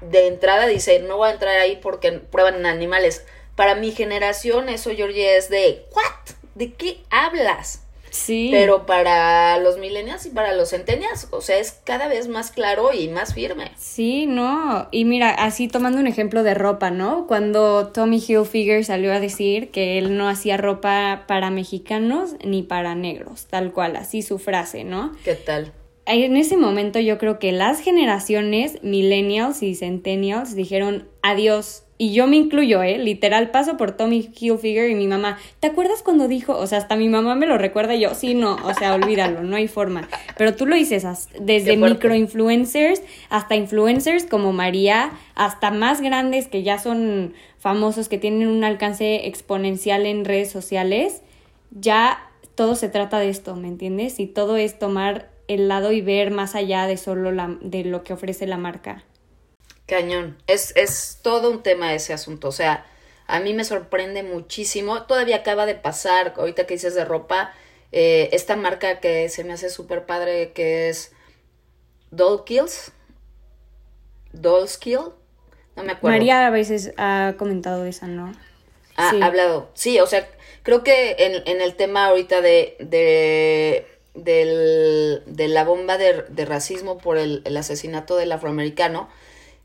de 0.00 0.26
entrada 0.26 0.66
dice, 0.66 1.00
no 1.00 1.18
voy 1.18 1.28
a 1.28 1.32
entrar 1.32 1.58
ahí 1.58 1.76
porque 1.76 2.12
prueban 2.12 2.64
animales. 2.66 3.24
Para 3.56 3.74
mi 3.74 3.92
generación 3.92 4.68
eso, 4.68 4.90
Georgie, 4.90 5.36
es 5.36 5.50
de, 5.50 5.84
¿what? 5.92 6.34
¿De 6.54 6.72
qué 6.72 7.02
hablas? 7.10 7.82
Sí. 8.10 8.48
Pero 8.52 8.86
para 8.86 9.58
los 9.58 9.78
millennials 9.78 10.26
y 10.26 10.30
para 10.30 10.54
los 10.54 10.70
centennials, 10.70 11.28
o 11.30 11.40
sea, 11.40 11.58
es 11.58 11.72
cada 11.84 12.08
vez 12.08 12.28
más 12.28 12.50
claro 12.50 12.92
y 12.92 13.08
más 13.08 13.34
firme. 13.34 13.72
Sí, 13.76 14.26
no. 14.26 14.88
Y 14.90 15.04
mira, 15.04 15.30
así 15.30 15.68
tomando 15.68 15.98
un 15.98 16.06
ejemplo 16.06 16.42
de 16.42 16.54
ropa, 16.54 16.90
¿no? 16.90 17.26
Cuando 17.26 17.88
Tommy 17.88 18.22
Hilfiger 18.26 18.84
salió 18.84 19.12
a 19.12 19.20
decir 19.20 19.70
que 19.70 19.98
él 19.98 20.16
no 20.16 20.28
hacía 20.28 20.56
ropa 20.56 21.24
para 21.26 21.50
mexicanos 21.50 22.34
ni 22.44 22.62
para 22.62 22.94
negros, 22.94 23.46
tal 23.46 23.72
cual, 23.72 23.96
así 23.96 24.22
su 24.22 24.38
frase, 24.38 24.84
¿no? 24.84 25.12
¿Qué 25.24 25.34
tal? 25.34 25.72
En 26.06 26.36
ese 26.36 26.56
momento 26.56 26.98
yo 26.98 27.18
creo 27.18 27.38
que 27.38 27.52
las 27.52 27.80
generaciones 27.80 28.82
millennials 28.82 29.62
y 29.62 29.76
centennials 29.76 30.56
dijeron 30.56 31.08
adiós 31.22 31.84
y 32.00 32.14
yo 32.14 32.26
me 32.26 32.36
incluyo, 32.36 32.82
¿eh? 32.82 32.96
Literal, 32.96 33.50
paso 33.50 33.76
por 33.76 33.92
Tommy 33.92 34.30
Hilfiger 34.34 34.88
y 34.88 34.94
mi 34.94 35.06
mamá. 35.06 35.36
¿Te 35.60 35.66
acuerdas 35.66 36.02
cuando 36.02 36.28
dijo? 36.28 36.56
O 36.56 36.66
sea, 36.66 36.78
hasta 36.78 36.96
mi 36.96 37.10
mamá 37.10 37.34
me 37.34 37.44
lo 37.44 37.58
recuerda 37.58 37.94
y 37.94 38.00
yo, 38.00 38.14
sí, 38.14 38.32
no, 38.32 38.56
o 38.64 38.72
sea, 38.72 38.94
olvídalo, 38.94 39.42
no 39.42 39.54
hay 39.54 39.68
forma. 39.68 40.08
Pero 40.38 40.56
tú 40.56 40.64
lo 40.64 40.76
dices 40.76 41.04
desde 41.38 41.76
microinfluencers 41.76 43.02
hasta 43.28 43.54
influencers 43.54 44.24
como 44.24 44.54
María, 44.54 45.10
hasta 45.34 45.70
más 45.72 46.00
grandes 46.00 46.48
que 46.48 46.62
ya 46.62 46.78
son 46.78 47.34
famosos, 47.58 48.08
que 48.08 48.16
tienen 48.16 48.48
un 48.48 48.64
alcance 48.64 49.26
exponencial 49.26 50.06
en 50.06 50.24
redes 50.24 50.50
sociales. 50.50 51.20
Ya 51.70 52.18
todo 52.54 52.76
se 52.76 52.88
trata 52.88 53.18
de 53.18 53.28
esto, 53.28 53.56
¿me 53.56 53.68
entiendes? 53.68 54.20
Y 54.20 54.26
todo 54.26 54.56
es 54.56 54.78
tomar 54.78 55.28
el 55.48 55.68
lado 55.68 55.92
y 55.92 56.00
ver 56.00 56.30
más 56.30 56.54
allá 56.54 56.86
de 56.86 56.96
solo 56.96 57.30
la, 57.30 57.58
de 57.60 57.84
lo 57.84 58.04
que 58.04 58.14
ofrece 58.14 58.46
la 58.46 58.56
marca. 58.56 59.04
Cañón. 59.90 60.38
Es, 60.46 60.72
es 60.76 61.18
todo 61.20 61.50
un 61.50 61.62
tema 61.62 61.92
ese 61.94 62.12
asunto. 62.12 62.48
O 62.48 62.52
sea, 62.52 62.86
a 63.26 63.40
mí 63.40 63.52
me 63.54 63.64
sorprende 63.64 64.22
muchísimo. 64.22 65.02
Todavía 65.02 65.36
acaba 65.36 65.66
de 65.66 65.74
pasar, 65.74 66.34
ahorita 66.36 66.66
que 66.66 66.74
dices 66.74 66.94
de 66.94 67.04
ropa, 67.04 67.52
eh, 67.90 68.28
esta 68.32 68.54
marca 68.54 69.00
que 69.00 69.28
se 69.28 69.42
me 69.42 69.52
hace 69.52 69.68
súper 69.68 70.06
padre, 70.06 70.52
que 70.52 70.88
es 70.88 71.12
Doll 72.12 72.44
Kills. 72.44 72.92
Doll's 74.32 74.78
Kill. 74.78 75.00
No 75.74 75.82
me 75.82 75.92
acuerdo. 75.92 76.16
María 76.16 76.46
a 76.46 76.50
veces 76.50 76.92
ha 76.96 77.34
comentado 77.36 77.84
esa, 77.84 78.06
¿no? 78.06 78.32
Ha 78.96 79.10
hablado. 79.24 79.70
Sí, 79.74 79.98
o 79.98 80.06
sea, 80.06 80.28
creo 80.62 80.84
que 80.84 81.16
en, 81.18 81.42
en 81.48 81.60
el 81.60 81.74
tema 81.74 82.06
ahorita 82.06 82.40
de, 82.42 82.76
de, 82.78 83.86
de 84.14 85.48
la 85.48 85.64
bomba 85.64 85.98
de, 85.98 86.22
de 86.28 86.44
racismo 86.44 86.98
por 86.98 87.18
el, 87.18 87.42
el 87.44 87.56
asesinato 87.56 88.16
del 88.16 88.30
afroamericano, 88.30 89.08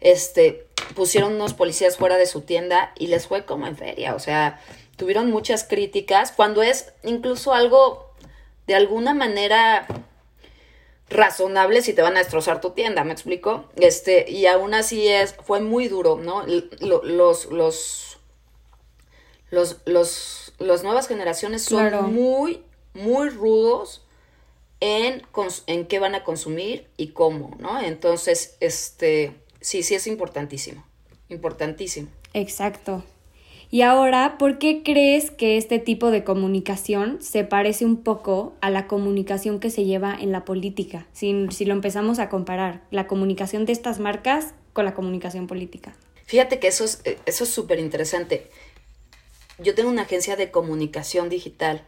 este, 0.01 0.67
pusieron 0.95 1.33
unos 1.35 1.53
policías 1.53 1.97
fuera 1.97 2.17
de 2.17 2.25
su 2.25 2.41
tienda 2.41 2.93
y 2.97 3.07
les 3.07 3.27
fue 3.27 3.45
como 3.45 3.67
en 3.67 3.77
feria, 3.77 4.15
o 4.15 4.19
sea, 4.19 4.61
tuvieron 4.97 5.29
muchas 5.29 5.63
críticas, 5.63 6.31
cuando 6.31 6.63
es 6.63 6.93
incluso 7.03 7.53
algo 7.53 8.13
de 8.67 8.75
alguna 8.75 9.13
manera 9.13 9.87
razonable 11.09 11.81
si 11.81 11.93
te 11.93 12.01
van 12.01 12.15
a 12.15 12.19
destrozar 12.19 12.61
tu 12.61 12.71
tienda, 12.71 13.03
¿me 13.03 13.13
explico? 13.13 13.65
Este, 13.75 14.29
y 14.29 14.47
aún 14.47 14.73
así 14.73 15.07
es, 15.07 15.35
fue 15.43 15.61
muy 15.61 15.87
duro, 15.87 16.17
¿no? 16.17 16.43
Los, 16.81 17.45
los, 17.45 18.17
los, 19.51 19.77
los, 19.85 20.53
las 20.57 20.83
nuevas 20.83 21.07
generaciones 21.07 21.63
son 21.63 22.13
muy, 22.13 22.63
muy 22.93 23.29
rudos 23.29 24.03
en, 24.79 25.23
en 25.67 25.87
qué 25.87 25.99
van 25.99 26.15
a 26.15 26.23
consumir 26.23 26.87
y 26.97 27.09
cómo, 27.09 27.55
¿no? 27.59 27.79
Entonces, 27.81 28.57
este, 28.59 29.35
sí, 29.65 29.81
sí 29.81 29.95
es 29.95 30.05
importantísimo, 30.05 30.86
importantísimo. 31.27 32.10
Exacto. 32.34 33.03
Y 33.72 33.81
ahora, 33.81 34.38
¿por 34.38 34.60
qué 34.60 34.84
crees 34.84 35.31
que 35.31 35.57
este 35.57 35.79
tipo 35.79 36.12
de 36.12 36.24
comunicación 36.24 37.17
se 37.19 37.43
parece 37.43 37.84
un 37.84 38.03
poco 38.03 38.53
a 38.62 38.69
la 38.69 38.86
comunicación 38.86 39.60
que 39.60 39.72
se 39.72 39.86
lleva 39.86 40.15
en 40.15 40.31
la 40.31 40.45
política? 40.45 41.07
Si, 41.13 41.48
si 41.50 41.65
lo 41.65 41.74
empezamos 41.74 42.19
a 42.19 42.29
comparar, 42.29 42.84
la 42.91 43.07
comunicación 43.07 43.65
de 43.65 43.74
estas 43.74 44.00
marcas 44.00 44.53
con 44.74 44.86
la 44.86 44.93
comunicación 44.93 45.48
política. 45.48 45.95
Fíjate 46.25 46.60
que 46.60 46.67
eso 46.67 46.86
es 46.86 47.01
eh, 47.05 47.17
eso 47.25 47.43
es 47.43 47.50
súper 47.50 47.79
interesante. 47.79 48.50
Yo 49.57 49.74
tengo 49.74 49.89
una 49.89 50.03
agencia 50.03 50.36
de 50.36 50.51
comunicación 50.51 51.29
digital 51.29 51.84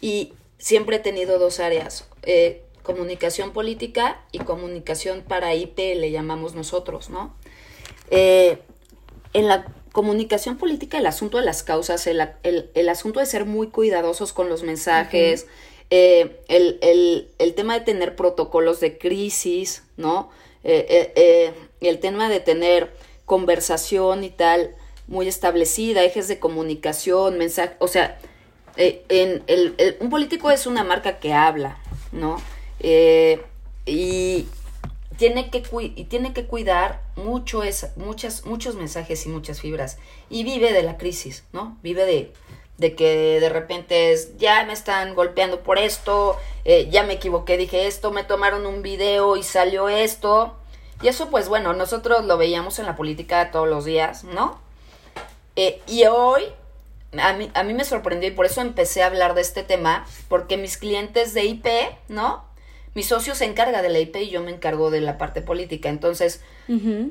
y 0.00 0.32
siempre 0.58 0.96
he 0.96 1.00
tenido 1.00 1.38
dos 1.38 1.60
áreas. 1.60 2.08
Eh, 2.24 2.64
comunicación 2.90 3.52
política 3.52 4.20
y 4.32 4.40
comunicación 4.40 5.22
para 5.22 5.54
IP, 5.54 5.78
le 5.78 6.10
llamamos 6.10 6.54
nosotros, 6.54 7.08
¿no? 7.08 7.34
Eh, 8.10 8.58
en 9.32 9.46
la 9.46 9.64
comunicación 9.92 10.56
política, 10.56 10.98
el 10.98 11.06
asunto 11.06 11.38
de 11.38 11.44
las 11.44 11.62
causas, 11.62 12.08
el, 12.08 12.88
asunto 12.88 13.20
de 13.20 13.26
ser 13.26 13.44
muy 13.44 13.68
cuidadosos 13.68 14.32
con 14.32 14.48
los 14.48 14.64
mensajes, 14.64 15.46
eh, 15.90 16.40
el, 16.48 17.54
tema 17.54 17.78
de 17.78 17.84
tener 17.84 18.16
protocolos 18.16 18.80
de 18.80 18.98
crisis, 18.98 19.84
¿no? 19.96 20.30
Eh, 20.64 21.54
el 21.80 22.00
tema 22.00 22.28
de 22.28 22.40
tener 22.40 22.92
conversación 23.24 24.24
y 24.24 24.30
tal 24.30 24.74
muy 25.06 25.28
establecida, 25.28 26.02
ejes 26.02 26.26
de 26.26 26.40
comunicación, 26.40 27.38
mensaje, 27.38 27.74
o 27.78 27.86
sea, 27.86 28.18
en 28.76 29.44
un 30.00 30.10
político 30.10 30.50
es 30.50 30.66
una 30.66 30.82
marca 30.82 31.20
que 31.20 31.32
habla, 31.32 31.78
¿no? 32.10 32.40
Eh, 32.80 33.42
y 33.86 34.48
tiene 35.16 35.50
que, 35.50 35.60
tiene 36.08 36.32
que 36.32 36.46
cuidar 36.46 37.02
mucho 37.14 37.62
es, 37.62 37.90
muchas, 37.96 38.46
muchos 38.46 38.74
mensajes 38.74 39.26
y 39.26 39.28
muchas 39.28 39.60
fibras. 39.60 39.98
Y 40.30 40.44
vive 40.44 40.72
de 40.72 40.82
la 40.82 40.96
crisis, 40.96 41.44
¿no? 41.52 41.76
Vive 41.82 42.06
de, 42.06 42.32
de 42.78 42.94
que 42.94 43.38
de 43.38 43.48
repente 43.50 44.12
es, 44.12 44.38
ya 44.38 44.64
me 44.64 44.72
están 44.72 45.14
golpeando 45.14 45.60
por 45.60 45.78
esto, 45.78 46.38
eh, 46.64 46.88
ya 46.90 47.02
me 47.02 47.14
equivoqué, 47.14 47.58
dije 47.58 47.86
esto, 47.86 48.10
me 48.10 48.24
tomaron 48.24 48.64
un 48.64 48.80
video 48.80 49.36
y 49.36 49.42
salió 49.42 49.90
esto. 49.90 50.56
Y 51.02 51.08
eso 51.08 51.28
pues 51.28 51.48
bueno, 51.48 51.74
nosotros 51.74 52.24
lo 52.24 52.38
veíamos 52.38 52.78
en 52.78 52.86
la 52.86 52.96
política 52.96 53.50
todos 53.50 53.68
los 53.68 53.84
días, 53.84 54.24
¿no? 54.24 54.58
Eh, 55.56 55.82
y 55.86 56.04
hoy 56.06 56.44
a 57.18 57.32
mí, 57.34 57.50
a 57.52 57.62
mí 57.62 57.74
me 57.74 57.84
sorprendió 57.84 58.30
y 58.30 58.32
por 58.32 58.46
eso 58.46 58.62
empecé 58.62 59.02
a 59.02 59.06
hablar 59.06 59.34
de 59.34 59.42
este 59.42 59.62
tema, 59.62 60.06
porque 60.28 60.56
mis 60.56 60.78
clientes 60.78 61.34
de 61.34 61.44
IP, 61.44 61.66
¿no? 62.08 62.48
Mi 62.94 63.02
socio 63.02 63.34
se 63.34 63.44
encarga 63.44 63.82
de 63.82 63.88
la 63.88 64.00
IP 64.00 64.16
y 64.16 64.30
yo 64.30 64.42
me 64.42 64.50
encargo 64.50 64.90
de 64.90 65.00
la 65.00 65.16
parte 65.16 65.42
política. 65.42 65.88
Entonces, 65.88 66.42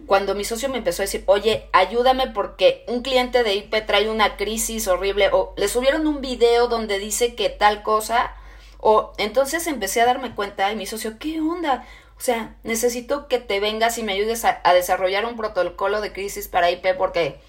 cuando 0.07 0.35
mi 0.35 0.43
socio 0.45 0.69
me 0.69 0.77
empezó 0.77 1.01
a 1.01 1.05
decir, 1.05 1.23
oye, 1.25 1.67
ayúdame 1.73 2.27
porque 2.27 2.85
un 2.87 3.01
cliente 3.01 3.43
de 3.43 3.55
IP 3.55 3.85
trae 3.85 4.09
una 4.09 4.37
crisis 4.37 4.87
horrible, 4.87 5.29
o 5.31 5.53
le 5.57 5.67
subieron 5.67 6.07
un 6.07 6.21
video 6.21 6.67
donde 6.67 6.99
dice 6.99 7.35
que 7.35 7.49
tal 7.49 7.83
cosa, 7.83 8.33
o 8.79 9.13
entonces 9.17 9.67
empecé 9.67 10.01
a 10.01 10.05
darme 10.05 10.35
cuenta 10.35 10.71
y 10.71 10.75
mi 10.75 10.85
socio, 10.85 11.17
¿qué 11.19 11.41
onda? 11.41 11.85
O 12.17 12.21
sea, 12.21 12.55
necesito 12.63 13.27
que 13.27 13.39
te 13.39 13.59
vengas 13.59 13.97
y 13.97 14.03
me 14.03 14.13
ayudes 14.13 14.45
a, 14.45 14.61
a 14.63 14.73
desarrollar 14.73 15.25
un 15.25 15.35
protocolo 15.35 16.01
de 16.01 16.13
crisis 16.13 16.47
para 16.47 16.71
IP 16.71 16.95
porque 16.97 17.39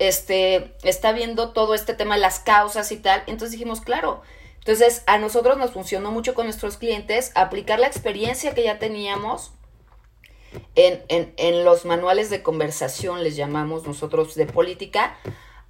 este 0.00 0.74
está 0.82 1.12
viendo 1.12 1.50
todo 1.50 1.74
este 1.74 1.94
tema 1.94 2.16
las 2.16 2.40
causas 2.40 2.90
y 2.90 2.96
tal. 2.96 3.22
Entonces 3.26 3.52
dijimos, 3.52 3.80
claro, 3.80 4.22
entonces, 4.60 5.02
a 5.06 5.18
nosotros 5.18 5.56
nos 5.58 5.72
funcionó 5.72 6.12
mucho 6.12 6.34
con 6.34 6.46
nuestros 6.46 6.76
clientes 6.76 7.32
aplicar 7.34 7.80
la 7.80 7.86
experiencia 7.86 8.54
que 8.54 8.62
ya 8.62 8.78
teníamos 8.78 9.52
en, 10.74 11.02
en, 11.08 11.32
en 11.36 11.64
los 11.64 11.84
manuales 11.84 12.28
de 12.30 12.42
conversación, 12.42 13.24
les 13.24 13.36
llamamos 13.36 13.86
nosotros 13.86 14.34
de 14.34 14.46
política, 14.46 15.16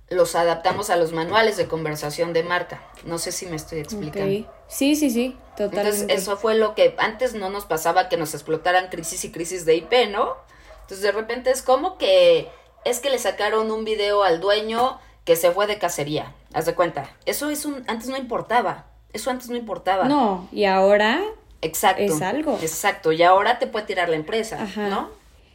los 0.09 0.35
adaptamos 0.35 0.90
a 0.90 0.97
los 0.97 1.12
manuales 1.12 1.56
de 1.56 1.68
conversación 1.68 2.32
de 2.32 2.42
marca. 2.42 2.82
No 3.04 3.18
sé 3.18 3.30
si 3.30 3.47
me 3.47 3.54
estoy 3.54 3.78
explicando. 3.78 4.50
Sí, 4.66 4.97
sí, 4.97 5.09
sí, 5.11 5.37
totalmente. 5.56 5.80
Entonces, 5.80 6.06
eso 6.11 6.37
fue 6.37 6.56
lo 6.56 6.75
que 6.75 6.97
antes 6.99 7.35
no 7.35 7.49
nos 7.49 7.66
pasaba 7.66 8.09
que 8.09 8.16
nos 8.16 8.35
explotaran 8.35 8.88
crisis 8.88 9.25
y 9.25 9.30
crisis 9.30 9.64
de 9.64 9.76
IP, 9.76 10.11
¿no? 10.11 10.37
Entonces, 10.82 11.02
de 11.02 11.12
repente 11.12 11.50
es 11.50 11.62
como 11.62 11.97
que 11.97 12.49
es 12.85 12.99
que 12.99 13.11
le 13.11 13.18
sacaron 13.18 13.70
un 13.70 13.85
video 13.85 14.25
al 14.25 14.40
dueño 14.40 14.99
que 15.25 15.37
se 15.37 15.50
fue 15.50 15.67
de 15.67 15.79
cacería. 15.79 16.35
Haz 16.53 16.67
de 16.67 16.75
cuenta. 16.75 17.11
Eso 17.27 17.50
es 17.50 17.65
un, 17.65 17.85
antes 17.87 18.09
no 18.09 18.17
importaba. 18.17 18.87
Eso 19.12 19.31
antes 19.31 19.49
no 19.50 19.57
importaba. 19.57 20.05
No, 20.07 20.49
y 20.53 20.65
ahora 20.65 21.21
Exacto. 21.62 22.03
es 22.03 22.23
algo. 22.23 22.59
Exacto. 22.62 23.12
Y 23.12 23.23
ahora 23.23 23.59
te 23.59 23.67
puede 23.67 23.87
tirar 23.87 24.09
la 24.09 24.17
empresa, 24.17 24.62
Ajá. 24.62 24.89
¿no? 24.89 25.09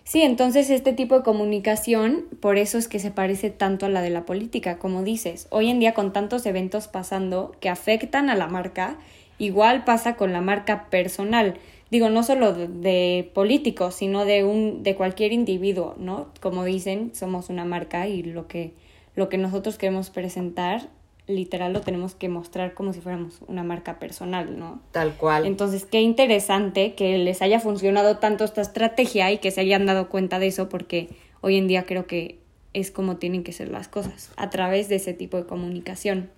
Sí, 0.04 0.22
entonces 0.22 0.70
este 0.70 0.94
tipo 0.94 1.18
de 1.18 1.24
comunicación, 1.24 2.26
por 2.40 2.58
eso 2.58 2.78
es 2.78 2.88
que 2.88 3.00
se 3.00 3.10
parece 3.10 3.50
tanto 3.50 3.88
a 3.88 3.90
la 3.90 4.02
de 4.04 4.12
la 4.12 4.24
política, 4.26 4.78
como 4.78 5.02
dices. 5.02 5.48
Hoy 5.50 5.72
en 5.72 5.80
día 5.80 5.96
con 5.96 6.14
tantos 6.14 6.46
eventos 6.46 6.88
pasando 6.88 7.56
que 7.60 7.70
afectan 7.70 8.30
a 8.30 8.36
la 8.36 8.48
marca, 8.48 8.98
igual 9.40 9.84
pasa 9.84 10.16
con 10.16 10.32
la 10.32 10.42
marca 10.42 10.92
personal. 10.92 11.58
Digo, 11.90 12.10
no 12.10 12.22
solo 12.22 12.54
de, 12.54 12.68
de 12.68 13.32
políticos, 13.34 13.96
sino 13.96 14.26
de 14.26 14.44
un 14.44 14.84
de 14.84 14.96
cualquier 14.96 15.34
individuo, 15.34 15.96
¿no? 15.98 16.28
Como 16.40 16.66
dicen, 16.66 17.12
somos 17.16 17.50
una 17.50 17.66
marca 17.66 18.08
y 18.08 18.22
lo 18.22 18.48
que 18.48 18.74
lo 19.16 19.30
que 19.30 19.38
nosotros 19.38 19.78
queremos 19.78 20.10
presentar, 20.10 20.90
literal 21.28 21.74
lo 21.74 21.82
tenemos 21.82 22.16
que 22.16 22.30
mostrar 22.30 22.74
como 22.74 22.94
si 22.94 23.02
fuéramos 23.02 23.40
una 23.48 23.64
marca 23.64 23.98
personal, 23.98 24.60
¿no? 24.60 24.82
Tal 24.92 25.16
cual. 25.16 25.46
Entonces, 25.46 25.86
qué 25.86 26.02
interesante 26.02 26.94
que 26.94 27.18
les 27.18 27.42
haya 27.42 27.60
funcionado 27.60 28.18
tanto 28.18 28.44
esta 28.44 28.62
estrategia 28.62 29.32
y 29.32 29.40
que 29.40 29.52
se 29.52 29.62
hayan 29.62 29.86
dado 29.86 30.10
cuenta 30.10 30.40
de 30.40 30.48
eso, 30.48 30.70
porque 30.70 31.10
hoy 31.42 31.58
en 31.58 31.68
día 31.68 31.86
creo 31.86 32.06
que 32.06 32.40
es 32.74 32.92
como 32.92 33.18
tienen 33.18 33.44
que 33.44 33.54
ser 33.54 33.70
las 33.70 33.88
cosas, 33.88 34.32
a 34.36 34.50
través 34.50 34.90
de 34.90 34.96
ese 34.96 35.14
tipo 35.14 35.38
de 35.38 35.46
comunicación. 35.46 36.30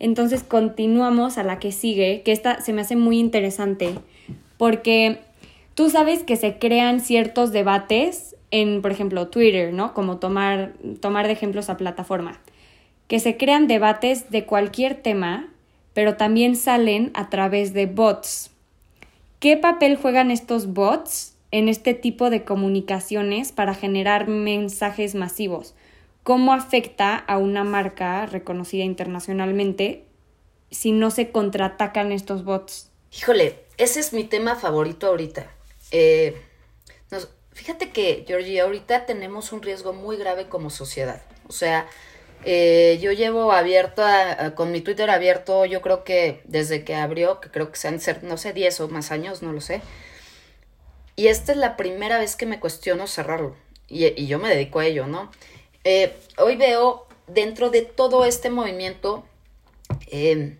Entonces, 0.00 0.42
continuamos 0.42 1.38
a 1.38 1.44
la 1.44 1.58
que 1.58 1.72
sigue, 1.72 2.22
que 2.24 2.32
esta 2.32 2.60
se 2.60 2.72
me 2.72 2.82
hace 2.82 2.96
muy 2.96 3.18
interesante, 3.18 3.94
porque 4.56 5.20
tú 5.74 5.90
sabes 5.90 6.24
que 6.24 6.36
se 6.36 6.58
crean 6.58 7.00
ciertos 7.00 7.52
debates 7.52 8.36
en, 8.50 8.82
por 8.82 8.90
ejemplo, 8.90 9.28
Twitter, 9.28 9.72
¿no? 9.72 9.94
Como 9.94 10.18
tomar, 10.18 10.74
tomar 11.00 11.26
de 11.26 11.32
ejemplos 11.32 11.68
a 11.70 11.76
plataforma 11.76 12.40
que 13.08 13.18
se 13.20 13.36
crean 13.36 13.66
debates 13.66 14.30
de 14.30 14.44
cualquier 14.44 15.02
tema, 15.02 15.48
pero 15.94 16.16
también 16.16 16.54
salen 16.54 17.10
a 17.14 17.30
través 17.30 17.72
de 17.72 17.86
bots. 17.86 18.50
¿Qué 19.40 19.56
papel 19.56 19.96
juegan 19.96 20.30
estos 20.30 20.72
bots 20.74 21.34
en 21.50 21.68
este 21.68 21.94
tipo 21.94 22.28
de 22.28 22.44
comunicaciones 22.44 23.50
para 23.50 23.74
generar 23.74 24.28
mensajes 24.28 25.14
masivos? 25.14 25.74
¿Cómo 26.22 26.52
afecta 26.52 27.16
a 27.16 27.38
una 27.38 27.64
marca 27.64 28.26
reconocida 28.26 28.84
internacionalmente 28.84 30.04
si 30.70 30.92
no 30.92 31.10
se 31.10 31.30
contraatacan 31.30 32.12
estos 32.12 32.44
bots? 32.44 32.90
Híjole, 33.16 33.56
ese 33.78 34.00
es 34.00 34.12
mi 34.12 34.24
tema 34.24 34.54
favorito 34.56 35.06
ahorita. 35.06 35.50
Eh, 35.90 36.36
fíjate 37.58 37.90
que, 37.90 38.24
Georgie, 38.24 38.60
ahorita 38.60 39.04
tenemos 39.04 39.50
un 39.50 39.62
riesgo 39.62 39.92
muy 39.92 40.16
grave 40.16 40.48
como 40.48 40.70
sociedad. 40.70 41.20
O 41.48 41.52
sea, 41.52 41.88
eh, 42.44 43.00
yo 43.02 43.10
llevo 43.10 43.50
abierto, 43.50 44.04
a- 44.04 44.44
a- 44.44 44.54
con 44.54 44.70
mi 44.70 44.80
Twitter 44.80 45.10
abierto, 45.10 45.64
yo 45.64 45.82
creo 45.82 46.04
que 46.04 46.40
desde 46.44 46.84
que 46.84 46.94
abrió, 46.94 47.40
que 47.40 47.50
creo 47.50 47.72
que 47.72 47.76
se 47.76 47.88
han 47.88 47.98
ser, 48.00 48.22
no 48.22 48.36
sé, 48.36 48.52
10 48.52 48.78
o 48.80 48.86
más 48.88 49.10
años, 49.10 49.42
no 49.42 49.52
lo 49.52 49.60
sé. 49.60 49.82
Y 51.16 51.26
esta 51.26 51.50
es 51.50 51.58
la 51.58 51.76
primera 51.76 52.18
vez 52.20 52.36
que 52.36 52.46
me 52.46 52.60
cuestiono 52.60 53.08
cerrarlo. 53.08 53.56
Y, 53.88 54.26
yo 54.26 54.38
me 54.38 54.50
dedico 54.50 54.78
a 54.78 54.86
ello, 54.86 55.08
¿no? 55.08 55.32
Eh, 55.82 56.14
hoy 56.38 56.54
veo 56.54 57.08
dentro 57.26 57.70
de 57.70 57.82
todo 57.82 58.24
este 58.24 58.50
movimiento, 58.50 59.24
eh, 60.12 60.58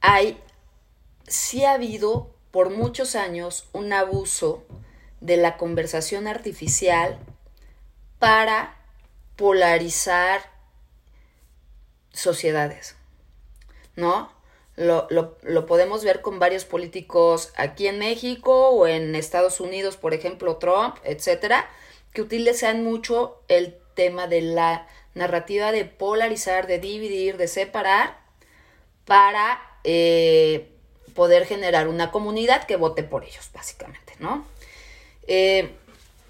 hay, 0.00 0.38
sí 1.26 1.64
ha 1.66 1.72
habido 1.72 2.30
por 2.52 2.70
muchos 2.70 3.16
años 3.16 3.68
un 3.74 3.92
abuso 3.92 4.64
de 5.20 5.36
la 5.36 5.56
conversación 5.56 6.26
artificial 6.26 7.18
para 8.18 8.76
polarizar 9.36 10.42
sociedades, 12.12 12.96
¿no? 13.96 14.32
Lo, 14.76 15.08
lo, 15.10 15.36
lo, 15.42 15.66
podemos 15.66 16.04
ver 16.04 16.20
con 16.20 16.38
varios 16.38 16.64
políticos 16.64 17.52
aquí 17.56 17.88
en 17.88 17.98
México 17.98 18.68
o 18.70 18.86
en 18.86 19.16
Estados 19.16 19.58
Unidos, 19.58 19.96
por 19.96 20.14
ejemplo, 20.14 20.56
Trump, 20.56 20.96
etcétera, 21.02 21.68
que 22.12 22.22
utilizan 22.22 22.84
mucho 22.84 23.42
el 23.48 23.76
tema 23.94 24.28
de 24.28 24.40
la 24.40 24.86
narrativa 25.14 25.72
de 25.72 25.84
polarizar, 25.84 26.68
de 26.68 26.78
dividir, 26.78 27.36
de 27.36 27.48
separar, 27.48 28.18
para 29.04 29.60
eh, 29.82 30.70
poder 31.14 31.46
generar 31.46 31.88
una 31.88 32.10
comunidad 32.12 32.64
que 32.64 32.76
vote 32.76 33.02
por 33.02 33.24
ellos, 33.24 33.50
básicamente, 33.52 34.14
¿no? 34.20 34.46
Eh, 35.28 35.70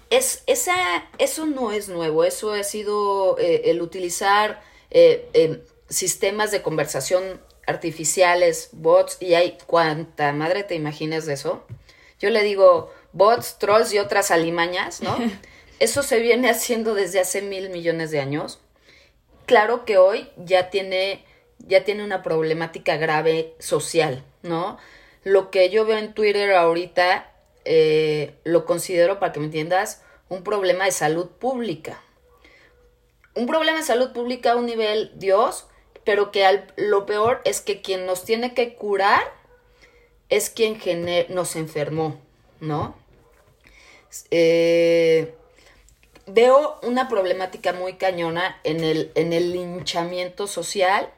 es, 0.09 0.43
esa, 0.45 0.75
eso 1.17 1.45
no 1.45 1.71
es 1.71 1.87
nuevo, 1.89 2.23
eso 2.23 2.51
ha 2.51 2.63
sido 2.63 3.37
eh, 3.39 3.63
el 3.65 3.81
utilizar 3.81 4.61
eh, 4.91 5.63
sistemas 5.87 6.51
de 6.51 6.61
conversación 6.61 7.41
artificiales, 7.65 8.69
bots, 8.73 9.17
y 9.19 9.35
hay 9.35 9.57
cuánta 9.65 10.33
madre 10.33 10.63
te 10.63 10.75
imaginas 10.75 11.25
de 11.25 11.33
eso. 11.33 11.65
Yo 12.19 12.29
le 12.29 12.43
digo 12.43 12.91
bots, 13.13 13.57
trolls 13.59 13.93
y 13.93 13.99
otras 13.99 14.31
alimañas, 14.31 15.01
¿no? 15.01 15.17
eso 15.79 16.03
se 16.03 16.19
viene 16.19 16.49
haciendo 16.49 16.93
desde 16.93 17.19
hace 17.19 17.41
mil 17.41 17.69
millones 17.69 18.11
de 18.11 18.19
años. 18.19 18.59
Claro 19.45 19.85
que 19.85 19.97
hoy 19.97 20.29
ya 20.37 20.69
tiene, 20.69 21.23
ya 21.59 21.83
tiene 21.83 22.03
una 22.03 22.21
problemática 22.21 22.97
grave 22.97 23.55
social, 23.59 24.23
¿no? 24.43 24.77
Lo 25.23 25.51
que 25.51 25.69
yo 25.69 25.85
veo 25.85 25.97
en 25.97 26.13
Twitter 26.13 26.53
ahorita 26.53 27.28
eh, 27.65 28.35
lo 28.43 28.65
considero, 28.65 29.19
para 29.19 29.31
que 29.31 29.39
me 29.39 29.45
entiendas, 29.45 30.01
un 30.29 30.43
problema 30.43 30.85
de 30.85 30.91
salud 30.91 31.27
pública. 31.27 32.01
Un 33.35 33.47
problema 33.47 33.79
de 33.79 33.85
salud 33.85 34.11
pública 34.11 34.51
a 34.51 34.55
un 34.55 34.65
nivel 34.65 35.11
Dios, 35.15 35.67
pero 36.03 36.31
que 36.31 36.45
al, 36.45 36.67
lo 36.75 37.05
peor 37.05 37.41
es 37.45 37.61
que 37.61 37.81
quien 37.81 38.05
nos 38.05 38.23
tiene 38.23 38.53
que 38.53 38.75
curar 38.75 39.21
es 40.29 40.49
quien 40.49 40.79
gener, 40.79 41.29
nos 41.29 41.55
enfermó, 41.55 42.19
¿no? 42.59 42.95
Eh, 44.31 45.35
veo 46.25 46.79
una 46.83 47.07
problemática 47.07 47.73
muy 47.73 47.93
cañona 47.93 48.59
en 48.63 48.83
el, 48.83 49.11
en 49.15 49.33
el 49.33 49.51
social, 50.47 51.09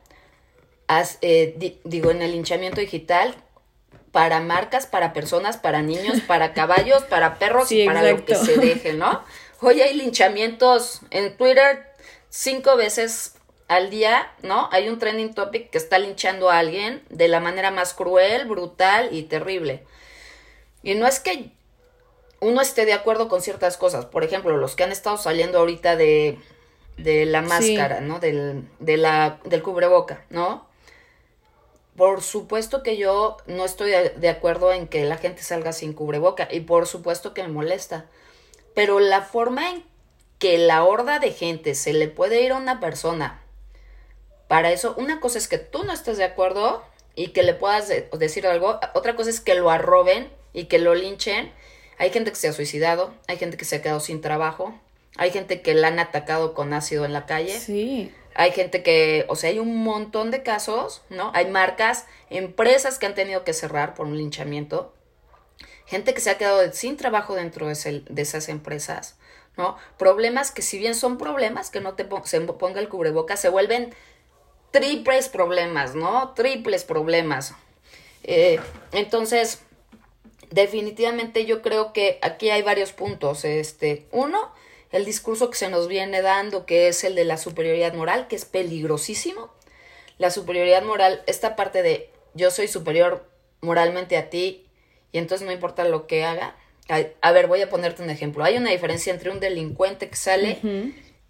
eh, 1.21 1.53
di, 1.57 1.79
digo, 1.83 2.11
en 2.11 2.21
el 2.21 2.31
linchamiento 2.31 2.81
digital, 2.81 3.35
para 4.11 4.39
marcas, 4.41 4.85
para 4.85 5.13
personas, 5.13 5.57
para 5.57 5.81
niños, 5.81 6.21
para 6.21 6.53
caballos, 6.55 7.03
para 7.03 7.39
perros 7.39 7.67
sí, 7.67 7.81
y 7.81 7.85
para 7.85 8.09
exacto. 8.09 8.33
lo 8.33 8.39
que 8.39 8.45
se 8.45 8.57
deje, 8.57 8.93
¿no? 8.93 9.23
Hoy 9.61 9.81
hay 9.81 9.93
linchamientos 9.93 11.01
en 11.11 11.37
Twitter 11.37 11.85
cinco 12.29 12.75
veces 12.75 13.35
al 13.67 13.89
día, 13.89 14.31
¿no? 14.41 14.67
Hay 14.71 14.89
un 14.89 14.99
trending 14.99 15.33
topic 15.33 15.69
que 15.69 15.77
está 15.77 15.97
linchando 15.97 16.49
a 16.49 16.59
alguien 16.59 17.03
de 17.09 17.27
la 17.27 17.39
manera 17.39 17.71
más 17.71 17.93
cruel, 17.93 18.45
brutal 18.45 19.09
y 19.11 19.23
terrible. 19.23 19.85
Y 20.83 20.95
no 20.95 21.07
es 21.07 21.19
que 21.19 21.51
uno 22.41 22.59
esté 22.59 22.85
de 22.85 22.93
acuerdo 22.93 23.29
con 23.29 23.41
ciertas 23.41 23.77
cosas. 23.77 24.05
Por 24.05 24.23
ejemplo, 24.23 24.57
los 24.57 24.75
que 24.75 24.83
han 24.83 24.91
estado 24.91 25.17
saliendo 25.17 25.59
ahorita 25.59 25.95
de, 25.95 26.39
de 26.97 27.25
la 27.25 27.41
máscara, 27.41 27.99
sí. 27.99 28.05
¿no? 28.05 28.19
Del, 28.19 28.67
de 28.79 28.97
la, 28.97 29.39
del 29.45 29.61
cubreboca, 29.61 30.25
¿no? 30.29 30.67
Por 32.01 32.23
supuesto 32.23 32.81
que 32.81 32.97
yo 32.97 33.37
no 33.45 33.63
estoy 33.63 33.91
de 33.91 34.29
acuerdo 34.29 34.73
en 34.73 34.87
que 34.87 35.05
la 35.05 35.17
gente 35.17 35.43
salga 35.43 35.71
sin 35.71 35.93
cubreboca 35.93 36.47
y 36.49 36.61
por 36.61 36.87
supuesto 36.87 37.35
que 37.35 37.43
me 37.43 37.49
molesta. 37.49 38.07
Pero 38.73 38.99
la 38.99 39.21
forma 39.21 39.69
en 39.69 39.83
que 40.39 40.57
la 40.57 40.83
horda 40.83 41.19
de 41.19 41.31
gente 41.31 41.75
se 41.75 41.93
le 41.93 42.07
puede 42.07 42.41
ir 42.41 42.53
a 42.53 42.57
una 42.57 42.79
persona, 42.79 43.43
para 44.47 44.71
eso, 44.71 44.95
una 44.97 45.19
cosa 45.19 45.37
es 45.37 45.47
que 45.47 45.59
tú 45.59 45.83
no 45.83 45.93
estés 45.93 46.17
de 46.17 46.23
acuerdo 46.23 46.83
y 47.13 47.33
que 47.33 47.43
le 47.43 47.53
puedas 47.53 47.87
de 47.87 48.09
decir 48.17 48.47
algo, 48.47 48.79
otra 48.95 49.15
cosa 49.15 49.29
es 49.29 49.39
que 49.39 49.53
lo 49.53 49.69
arroben 49.69 50.27
y 50.53 50.63
que 50.63 50.79
lo 50.79 50.95
linchen. 50.95 51.51
Hay 51.99 52.09
gente 52.09 52.31
que 52.31 52.37
se 52.37 52.47
ha 52.47 52.53
suicidado, 52.53 53.13
hay 53.27 53.37
gente 53.37 53.57
que 53.57 53.65
se 53.65 53.75
ha 53.75 53.81
quedado 53.83 53.99
sin 53.99 54.21
trabajo, 54.21 54.73
hay 55.17 55.29
gente 55.29 55.61
que 55.61 55.75
la 55.75 55.89
han 55.89 55.99
atacado 55.99 56.55
con 56.55 56.73
ácido 56.73 57.05
en 57.05 57.13
la 57.13 57.27
calle. 57.27 57.59
Sí. 57.59 58.11
Hay 58.35 58.51
gente 58.51 58.83
que, 58.83 59.25
o 59.27 59.35
sea, 59.35 59.49
hay 59.49 59.59
un 59.59 59.83
montón 59.83 60.31
de 60.31 60.43
casos, 60.43 61.01
¿no? 61.09 61.31
Hay 61.33 61.49
marcas, 61.49 62.05
empresas 62.29 62.97
que 62.97 63.05
han 63.05 63.15
tenido 63.15 63.43
que 63.43 63.53
cerrar 63.53 63.93
por 63.93 64.05
un 64.05 64.17
linchamiento, 64.17 64.93
gente 65.85 66.13
que 66.13 66.21
se 66.21 66.29
ha 66.29 66.37
quedado 66.37 66.71
sin 66.71 66.95
trabajo 66.95 67.35
dentro 67.35 67.67
de, 67.67 67.73
esas 68.15 68.49
empresas, 68.49 69.17
¿no? 69.57 69.75
Problemas 69.97 70.51
que 70.51 70.61
si 70.61 70.77
bien 70.77 70.95
son 70.95 71.17
problemas, 71.17 71.69
que 71.69 71.81
no 71.81 71.95
te 71.95 72.07
se 72.23 72.39
ponga 72.41 72.79
el 72.79 72.87
cubreboca, 72.87 73.35
se 73.35 73.49
vuelven 73.49 73.93
triples 74.71 75.27
problemas, 75.27 75.95
¿no? 75.95 76.33
Triples 76.33 76.85
problemas. 76.85 77.53
Eh, 78.23 78.59
entonces, 78.93 79.63
definitivamente 80.51 81.45
yo 81.45 81.61
creo 81.61 81.91
que 81.91 82.19
aquí 82.21 82.49
hay 82.49 82.61
varios 82.61 82.93
puntos. 82.93 83.43
Este, 83.43 84.07
uno, 84.11 84.53
el 84.91 85.05
discurso 85.05 85.49
que 85.49 85.57
se 85.57 85.69
nos 85.69 85.87
viene 85.87 86.21
dando, 86.21 86.65
que 86.65 86.87
es 86.87 87.03
el 87.03 87.15
de 87.15 87.25
la 87.25 87.37
superioridad 87.37 87.93
moral, 87.93 88.27
que 88.27 88.35
es 88.35 88.45
peligrosísimo. 88.45 89.51
La 90.17 90.31
superioridad 90.31 90.83
moral, 90.83 91.23
esta 91.27 91.55
parte 91.55 91.81
de 91.81 92.09
yo 92.33 92.51
soy 92.51 92.67
superior 92.67 93.25
moralmente 93.61 94.17
a 94.17 94.29
ti 94.29 94.65
y 95.11 95.17
entonces 95.17 95.45
no 95.45 95.53
importa 95.53 95.83
lo 95.85 96.07
que 96.07 96.23
haga, 96.23 96.55
a, 97.21 97.31
ver, 97.31 97.47
voy 97.47 97.61
a 97.61 97.69
ponerte 97.69 98.03
un 98.03 98.09
ejemplo. 98.09 98.43
Hay 98.43 98.57
una 98.57 98.71
diferencia 98.71 99.13
entre 99.13 99.29
un 99.29 99.39
delincuente 99.39 100.09
que 100.09 100.15
sale 100.15 100.59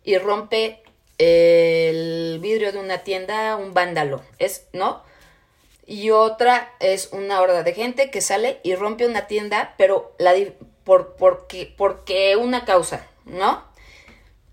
y 0.03 0.17
rompe 0.17 0.81
el 1.19 2.39
vidrio 2.41 2.71
de 2.71 2.79
una 2.79 2.99
tienda, 2.99 3.55
un 3.57 3.73
vándalo, 3.73 4.23
es, 4.39 4.67
¿no? 4.73 5.03
Y 5.85 6.09
otra 6.09 6.73
es 6.79 7.09
una 7.11 7.41
horda 7.41 7.61
de 7.61 7.73
gente 7.73 8.09
que 8.09 8.21
sale 8.21 8.59
y 8.63 8.73
rompe 8.75 9.05
una 9.05 9.27
tienda, 9.27 9.75
pero 9.77 10.15
la 10.17 10.33
por 10.83 11.15
porque 11.15 11.71
porque 11.77 12.35
una 12.37 12.65
causa, 12.65 13.07
¿no? 13.25 13.63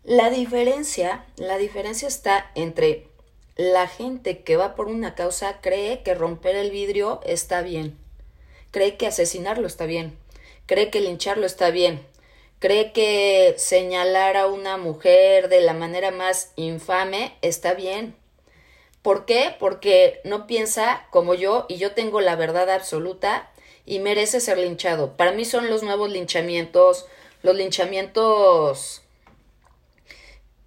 La 0.05 0.31
diferencia, 0.31 1.25
la 1.37 1.59
diferencia 1.59 2.09
está 2.09 2.51
entre 2.55 3.09
la 3.57 3.89
gente 3.89 4.43
que 4.43 4.57
va 4.57 4.75
por 4.75 4.87
una 4.87 5.15
causa 5.15 5.61
cree 5.61 6.03
que 6.03 6.15
romper 6.15 6.57
el 6.57 6.71
vidrio 6.71 7.21
está 7.25 7.61
bien, 7.61 7.99
cree 8.71 8.97
que 8.97 9.07
asesinarlo 9.07 9.67
está 9.67 9.85
bien, 9.85 10.17
cree 10.67 10.91
que 10.91 11.01
lincharlo 11.01 11.45
está 11.45 11.71
bien, 11.71 12.07
cree 12.59 12.93
que 12.93 13.55
señalar 13.59 14.37
a 14.37 14.47
una 14.47 14.77
mujer 14.77 15.49
de 15.49 15.61
la 15.61 15.75
manera 15.75 16.11
más 16.11 16.53
infame 16.57 17.35
está 17.43 17.75
bien. 17.75 18.15
¿Por 19.03 19.25
qué? 19.27 19.55
Porque 19.59 20.21
no 20.25 20.47
piensa 20.47 21.07
como 21.11 21.35
yo 21.35 21.67
y 21.69 21.79
yo 21.79 21.93
tengo 21.93 22.21
la 22.21 22.37
verdad 22.37 22.71
absoluta 22.71 23.51
y 23.87 24.01
merece 24.01 24.41
ser 24.41 24.59
linchado. 24.59 25.17
Para 25.17 25.33
mí 25.33 25.45
son 25.45 25.71
los 25.71 25.83
nuevos 25.83 26.11
linchamientos, 26.11 27.07
los 27.49 27.57
linchamientos, 27.57 29.01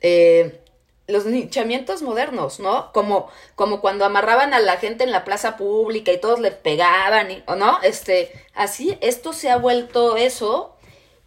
eh, 0.02 0.64
los 1.06 1.26
linchamientos 1.28 2.02
modernos, 2.02 2.60
¿no? 2.60 2.92
Como, 2.92 3.30
como 3.54 3.82
cuando 3.82 4.04
amarraban 4.04 4.56
a 4.56 4.60
la 4.60 4.78
gente 4.78 5.04
en 5.04 5.12
la 5.12 5.24
plaza 5.24 5.58
pública 5.58 6.12
y 6.12 6.20
todos 6.20 6.40
le 6.40 6.50
pegaban, 6.50 7.44
¿o 7.46 7.56
no? 7.56 7.80
Este, 7.84 8.32
así, 8.56 8.98
esto 9.02 9.32
se 9.32 9.52
ha 9.52 9.58
vuelto 9.58 10.18
eso 10.18 10.76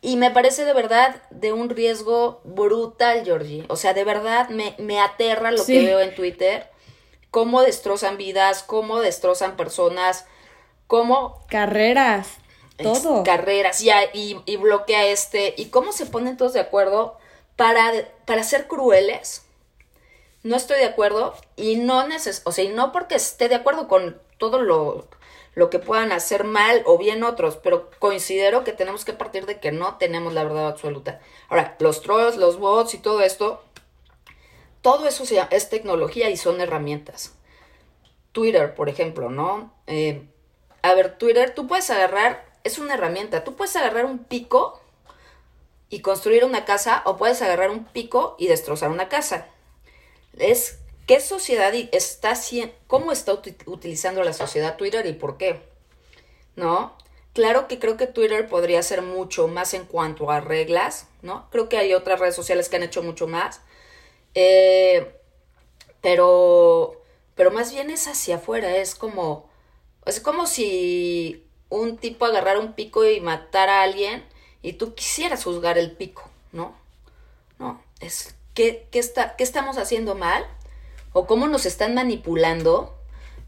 y 0.00 0.16
me 0.16 0.32
parece 0.32 0.64
de 0.64 0.72
verdad 0.72 1.22
de 1.30 1.52
un 1.52 1.70
riesgo 1.70 2.40
brutal, 2.42 3.24
Georgie. 3.24 3.64
O 3.68 3.76
sea, 3.76 3.94
de 3.94 4.02
verdad 4.02 4.48
me, 4.48 4.74
me 4.78 4.98
aterra 4.98 5.52
lo 5.52 5.64
que 5.64 5.84
veo 5.84 6.00
en 6.00 6.16
Twitter. 6.16 6.68
Cómo 7.30 7.62
destrozan 7.62 8.16
vidas, 8.16 8.64
cómo 8.64 8.98
destrozan 8.98 9.56
personas, 9.56 10.26
cómo... 10.88 11.44
Carreras, 11.48 12.38
todo. 12.78 13.22
carreras, 13.22 13.80
ya, 13.80 14.04
y, 14.12 14.40
y, 14.46 14.56
bloquea 14.56 15.06
este. 15.06 15.54
Y 15.56 15.66
cómo 15.66 15.92
se 15.92 16.06
ponen 16.06 16.36
todos 16.36 16.52
de 16.52 16.60
acuerdo 16.60 17.18
para, 17.56 17.92
para 18.24 18.42
ser 18.42 18.66
crueles. 18.66 19.42
No 20.42 20.56
estoy 20.56 20.78
de 20.78 20.86
acuerdo 20.86 21.34
y 21.56 21.76
no 21.76 22.06
neces 22.06 22.42
o 22.44 22.52
sea, 22.52 22.64
y 22.64 22.68
no 22.68 22.92
porque 22.92 23.14
esté 23.14 23.48
de 23.48 23.54
acuerdo 23.54 23.88
con 23.88 24.20
todo 24.38 24.60
lo 24.60 25.08
lo 25.54 25.70
que 25.70 25.78
puedan 25.78 26.12
hacer 26.12 26.44
mal 26.44 26.82
o 26.84 26.98
bien 26.98 27.22
otros, 27.22 27.56
pero 27.56 27.90
considero 27.98 28.64
que 28.64 28.72
tenemos 28.72 29.04
que 29.04 29.12
partir 29.12 29.46
de 29.46 29.60
que 29.60 29.72
no 29.72 29.96
tenemos 29.98 30.32
la 30.32 30.44
verdad 30.44 30.68
absoluta. 30.68 31.20
Ahora, 31.48 31.76
los 31.78 32.02
trolls, 32.02 32.36
los 32.36 32.58
bots 32.58 32.94
y 32.94 32.98
todo 32.98 33.20
esto, 33.22 33.62
todo 34.82 35.06
eso 35.06 35.24
es 35.50 35.70
tecnología 35.70 36.28
y 36.30 36.36
son 36.36 36.60
herramientas. 36.60 37.34
Twitter, 38.32 38.74
por 38.74 38.88
ejemplo, 38.88 39.30
¿no? 39.30 39.72
Eh, 39.86 40.26
a 40.82 40.94
ver, 40.94 41.16
Twitter, 41.18 41.54
tú 41.54 41.68
puedes 41.68 41.88
agarrar, 41.90 42.44
es 42.64 42.78
una 42.78 42.94
herramienta, 42.94 43.44
tú 43.44 43.54
puedes 43.54 43.76
agarrar 43.76 44.04
un 44.04 44.24
pico 44.24 44.80
y 45.90 46.00
construir 46.00 46.44
una 46.44 46.64
casa 46.64 47.02
o 47.04 47.16
puedes 47.16 47.40
agarrar 47.42 47.70
un 47.70 47.84
pico 47.84 48.34
y 48.38 48.48
destrozar 48.48 48.90
una 48.90 49.08
casa. 49.08 49.46
Es 50.36 50.78
¿Qué 51.06 51.20
sociedad 51.20 51.74
está 51.92 52.30
haciendo, 52.30 52.74
cómo 52.86 53.12
está 53.12 53.34
utilizando 53.66 54.22
la 54.22 54.32
sociedad 54.32 54.76
Twitter 54.76 55.04
y 55.04 55.12
por 55.12 55.36
qué? 55.36 55.60
¿No? 56.56 56.96
Claro 57.34 57.68
que 57.68 57.78
creo 57.78 57.98
que 57.98 58.06
Twitter 58.06 58.48
podría 58.48 58.82
ser 58.82 59.02
mucho 59.02 59.46
más 59.48 59.74
en 59.74 59.84
cuanto 59.84 60.30
a 60.30 60.40
reglas, 60.40 61.08
¿no? 61.20 61.48
Creo 61.50 61.68
que 61.68 61.76
hay 61.76 61.92
otras 61.92 62.20
redes 62.20 62.34
sociales 62.34 62.68
que 62.68 62.76
han 62.76 62.84
hecho 62.84 63.02
mucho 63.02 63.26
más. 63.26 63.60
Eh, 64.34 65.14
pero, 66.00 67.02
pero 67.34 67.50
más 67.50 67.72
bien 67.72 67.90
es 67.90 68.08
hacia 68.08 68.36
afuera, 68.36 68.76
es 68.76 68.94
como, 68.94 69.50
es 70.06 70.20
como 70.20 70.46
si 70.46 71.43
un 71.78 71.98
tipo 71.98 72.24
agarrara 72.24 72.58
un 72.58 72.72
pico 72.72 73.04
y 73.04 73.20
matara 73.20 73.80
a 73.80 73.82
alguien 73.84 74.24
y 74.62 74.74
tú 74.74 74.94
quisieras 74.94 75.44
juzgar 75.44 75.78
el 75.78 75.92
pico, 75.92 76.28
¿no? 76.52 76.74
No, 77.58 77.80
es, 78.00 78.34
¿qué, 78.54 78.86
qué, 78.90 78.98
está, 78.98 79.36
¿qué 79.36 79.44
estamos 79.44 79.78
haciendo 79.78 80.14
mal? 80.14 80.46
o 81.14 81.26
cómo 81.26 81.46
nos 81.48 81.64
están 81.64 81.94
manipulando 81.94 82.92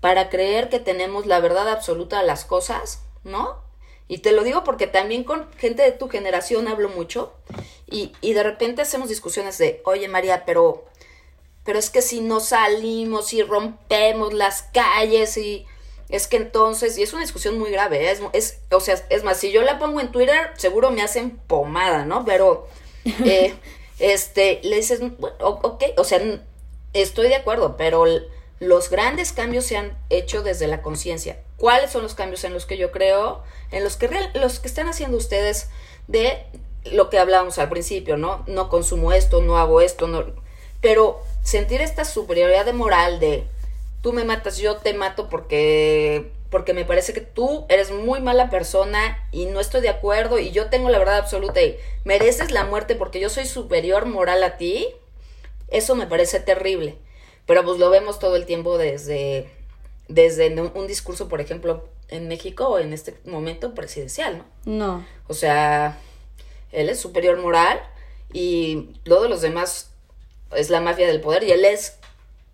para 0.00 0.30
creer 0.30 0.70
que 0.70 0.80
tenemos 0.80 1.26
la 1.26 1.40
verdad 1.40 1.68
absoluta 1.68 2.20
de 2.20 2.26
las 2.26 2.46
cosas, 2.46 3.02
¿no? 3.24 3.58
Y 4.08 4.18
te 4.18 4.32
lo 4.32 4.44
digo 4.44 4.62
porque 4.62 4.86
también 4.86 5.24
con 5.24 5.52
gente 5.54 5.82
de 5.82 5.90
tu 5.90 6.08
generación 6.08 6.68
hablo 6.68 6.88
mucho 6.88 7.34
y, 7.90 8.12
y 8.20 8.32
de 8.34 8.44
repente 8.44 8.82
hacemos 8.82 9.08
discusiones 9.08 9.58
de, 9.58 9.82
oye 9.84 10.06
María, 10.06 10.44
pero, 10.46 10.84
pero 11.64 11.78
es 11.78 11.90
que 11.90 12.02
si 12.02 12.20
no 12.20 12.38
salimos 12.38 13.32
y 13.32 13.42
rompemos 13.42 14.32
las 14.32 14.62
calles 14.62 15.36
y 15.36 15.66
es 16.08 16.26
que 16.26 16.36
entonces, 16.36 16.96
y 16.98 17.02
es 17.02 17.12
una 17.12 17.22
discusión 17.22 17.58
muy 17.58 17.70
grave, 17.70 18.06
¿eh? 18.06 18.10
es, 18.12 18.20
es, 18.32 18.58
o 18.70 18.80
sea, 18.80 18.94
es 19.10 19.24
más, 19.24 19.38
si 19.38 19.50
yo 19.50 19.62
la 19.62 19.78
pongo 19.78 20.00
en 20.00 20.12
Twitter, 20.12 20.50
seguro 20.56 20.90
me 20.90 21.02
hacen 21.02 21.38
pomada, 21.46 22.04
¿no? 22.04 22.24
Pero, 22.24 22.68
eh, 23.24 23.54
este, 23.98 24.60
le 24.62 24.76
dices, 24.76 25.00
ok, 25.40 25.84
o 25.96 26.04
sea, 26.04 26.20
Estoy 27.00 27.28
de 27.28 27.34
acuerdo, 27.34 27.76
pero 27.76 28.06
los 28.58 28.88
grandes 28.88 29.32
cambios 29.32 29.66
se 29.66 29.76
han 29.76 29.98
hecho 30.08 30.42
desde 30.42 30.66
la 30.66 30.80
conciencia. 30.80 31.38
¿Cuáles 31.58 31.90
son 31.90 32.02
los 32.02 32.14
cambios 32.14 32.42
en 32.44 32.54
los 32.54 32.64
que 32.64 32.78
yo 32.78 32.90
creo? 32.90 33.42
En 33.70 33.84
los 33.84 33.96
que, 33.98 34.08
los 34.32 34.60
que 34.60 34.68
están 34.68 34.88
haciendo 34.88 35.18
ustedes 35.18 35.68
de 36.06 36.46
lo 36.86 37.10
que 37.10 37.18
hablábamos 37.18 37.58
al 37.58 37.68
principio, 37.68 38.16
¿no? 38.16 38.44
No 38.46 38.70
consumo 38.70 39.12
esto, 39.12 39.42
no 39.42 39.58
hago 39.58 39.82
esto, 39.82 40.08
no. 40.08 40.24
Pero 40.80 41.20
sentir 41.42 41.82
esta 41.82 42.06
superioridad 42.06 42.64
de 42.64 42.72
moral 42.72 43.20
de 43.20 43.46
tú 44.06 44.12
me 44.12 44.22
matas, 44.22 44.58
yo 44.58 44.76
te 44.76 44.94
mato 44.94 45.28
porque 45.28 46.30
porque 46.48 46.74
me 46.74 46.84
parece 46.84 47.12
que 47.12 47.22
tú 47.22 47.66
eres 47.68 47.90
muy 47.90 48.20
mala 48.20 48.50
persona 48.50 49.18
y 49.32 49.46
no 49.46 49.58
estoy 49.58 49.80
de 49.80 49.88
acuerdo 49.88 50.38
y 50.38 50.52
yo 50.52 50.70
tengo 50.70 50.90
la 50.90 51.00
verdad 51.00 51.16
absoluta 51.16 51.60
y 51.60 51.76
mereces 52.04 52.52
la 52.52 52.64
muerte 52.64 52.94
porque 52.94 53.18
yo 53.18 53.28
soy 53.28 53.46
superior 53.46 54.06
moral 54.06 54.44
a 54.44 54.58
ti. 54.58 54.86
Eso 55.66 55.96
me 55.96 56.06
parece 56.06 56.38
terrible, 56.38 56.96
pero 57.46 57.64
pues 57.64 57.80
lo 57.80 57.90
vemos 57.90 58.20
todo 58.20 58.36
el 58.36 58.46
tiempo 58.46 58.78
desde, 58.78 59.50
desde 60.06 60.54
un 60.54 60.86
discurso, 60.86 61.28
por 61.28 61.40
ejemplo, 61.40 61.88
en 62.08 62.28
México 62.28 62.68
o 62.68 62.78
en 62.78 62.92
este 62.92 63.16
momento 63.24 63.74
presidencial, 63.74 64.38
¿no? 64.38 64.44
No. 64.66 65.06
O 65.26 65.34
sea, 65.34 65.98
él 66.70 66.90
es 66.90 67.00
superior 67.00 67.38
moral 67.38 67.80
y 68.32 69.00
todos 69.02 69.28
los 69.28 69.40
demás 69.40 69.90
es 70.54 70.70
la 70.70 70.80
mafia 70.80 71.08
del 71.08 71.20
poder 71.20 71.42
y 71.42 71.50
él 71.50 71.64
es 71.64 71.98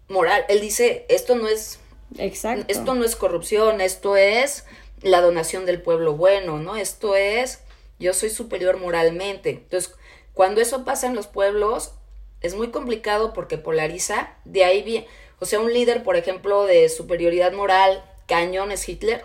moral. 0.08 0.44
Él 0.48 0.60
dice, 0.60 1.06
esto 1.08 1.34
no 1.34 1.48
es... 1.48 1.78
Exacto. 2.18 2.66
Esto 2.68 2.94
no 2.94 3.04
es 3.04 3.16
corrupción, 3.16 3.80
esto 3.80 4.16
es 4.16 4.64
la 5.00 5.20
donación 5.20 5.64
del 5.66 5.80
pueblo 5.80 6.14
bueno, 6.14 6.58
¿no? 6.58 6.76
Esto 6.76 7.16
es, 7.16 7.60
yo 7.98 8.12
soy 8.12 8.30
superior 8.30 8.78
moralmente. 8.78 9.50
Entonces, 9.50 9.94
cuando 10.34 10.60
eso 10.60 10.84
pasa 10.84 11.06
en 11.06 11.14
los 11.14 11.26
pueblos, 11.26 11.94
es 12.42 12.54
muy 12.54 12.70
complicado 12.70 13.32
porque 13.32 13.58
polariza. 13.58 14.36
De 14.44 14.64
ahí 14.64 14.82
bien, 14.82 15.06
o 15.40 15.46
sea, 15.46 15.60
un 15.60 15.72
líder, 15.72 16.02
por 16.02 16.16
ejemplo, 16.16 16.64
de 16.64 16.88
superioridad 16.88 17.52
moral, 17.52 18.04
cañón 18.26 18.72
es 18.72 18.88
Hitler. 18.88 19.24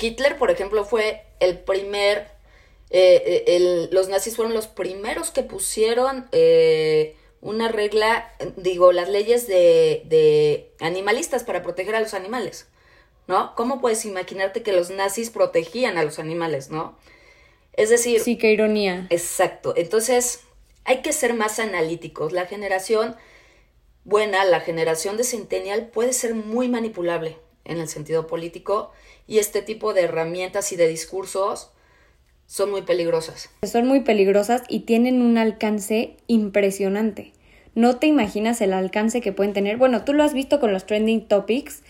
Hitler, 0.00 0.38
por 0.38 0.50
ejemplo, 0.50 0.84
fue 0.84 1.22
el 1.40 1.58
primer, 1.58 2.28
eh, 2.90 3.44
eh, 3.46 3.88
los 3.90 4.08
nazis 4.08 4.36
fueron 4.36 4.54
los 4.54 4.66
primeros 4.66 5.30
que 5.30 5.42
pusieron 5.42 6.28
eh, 6.32 7.16
una 7.42 7.68
regla, 7.68 8.32
digo, 8.56 8.92
las 8.92 9.08
leyes 9.10 9.46
de, 9.46 10.04
de 10.06 10.72
animalistas 10.80 11.42
para 11.42 11.60
proteger 11.62 11.96
a 11.96 12.00
los 12.00 12.14
animales, 12.14 12.68
¿no? 13.26 13.54
¿Cómo 13.56 13.80
puedes 13.80 14.04
imaginarte 14.04 14.62
que 14.62 14.72
los 14.72 14.90
nazis 14.90 15.28
protegían 15.28 15.98
a 15.98 16.04
los 16.04 16.20
animales, 16.20 16.70
¿no? 16.70 16.96
Es 17.72 17.90
decir... 17.90 18.20
Sí, 18.20 18.38
qué 18.38 18.52
ironía. 18.52 19.08
Exacto. 19.10 19.74
Entonces, 19.76 20.40
hay 20.84 21.02
que 21.02 21.12
ser 21.12 21.34
más 21.34 21.58
analíticos. 21.58 22.32
La 22.32 22.46
generación 22.46 23.16
buena, 24.04 24.44
la 24.44 24.60
generación 24.60 25.16
de 25.16 25.24
Centennial 25.24 25.88
puede 25.88 26.12
ser 26.12 26.34
muy 26.34 26.68
manipulable 26.68 27.38
en 27.64 27.80
el 27.80 27.88
sentido 27.88 28.28
político 28.28 28.92
y 29.26 29.38
este 29.38 29.62
tipo 29.62 29.94
de 29.94 30.02
herramientas 30.02 30.70
y 30.70 30.76
de 30.76 30.86
discursos 30.86 31.71
son 32.52 32.70
muy 32.70 32.82
peligrosas. 32.82 33.48
Son 33.62 33.86
muy 33.86 34.00
peligrosas 34.00 34.62
y 34.68 34.80
tienen 34.80 35.22
un 35.22 35.38
alcance 35.38 36.18
impresionante. 36.26 37.32
No 37.74 37.96
te 37.96 38.08
imaginas 38.08 38.60
el 38.60 38.74
alcance 38.74 39.22
que 39.22 39.32
pueden 39.32 39.54
tener. 39.54 39.78
Bueno, 39.78 40.04
tú 40.04 40.12
lo 40.12 40.22
has 40.22 40.34
visto 40.34 40.60
con 40.60 40.70
los 40.70 40.84
trending 40.84 41.28
topics. 41.28 41.82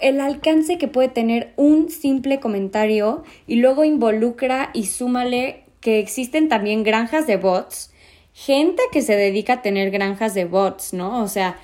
El 0.00 0.20
alcance 0.20 0.78
que 0.78 0.86
puede 0.86 1.08
tener 1.08 1.52
un 1.56 1.90
simple 1.90 2.38
comentario 2.38 3.24
y 3.48 3.56
luego 3.56 3.82
involucra 3.82 4.70
y 4.72 4.86
súmale 4.86 5.64
que 5.80 5.98
existen 5.98 6.48
también 6.48 6.84
granjas 6.84 7.26
de 7.26 7.36
bots 7.36 7.90
gente 8.34 8.80
que 8.92 9.02
se 9.02 9.16
dedica 9.16 9.54
a 9.54 9.62
tener 9.62 9.90
granjas 9.90 10.32
de 10.32 10.46
bots, 10.46 10.94
¿no? 10.94 11.22
O 11.22 11.28
sea, 11.28 11.60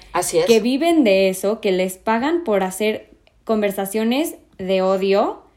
que 0.47 0.61
viven 0.61 1.03
de 1.03 1.31
eso, 1.31 1.63
que 1.63 1.73
les 1.73 1.97
pagan 1.97 2.45
por 2.45 2.63
hacer 2.63 3.09
conversaciones 3.45 4.35
de 4.59 4.83
odio 4.83 5.48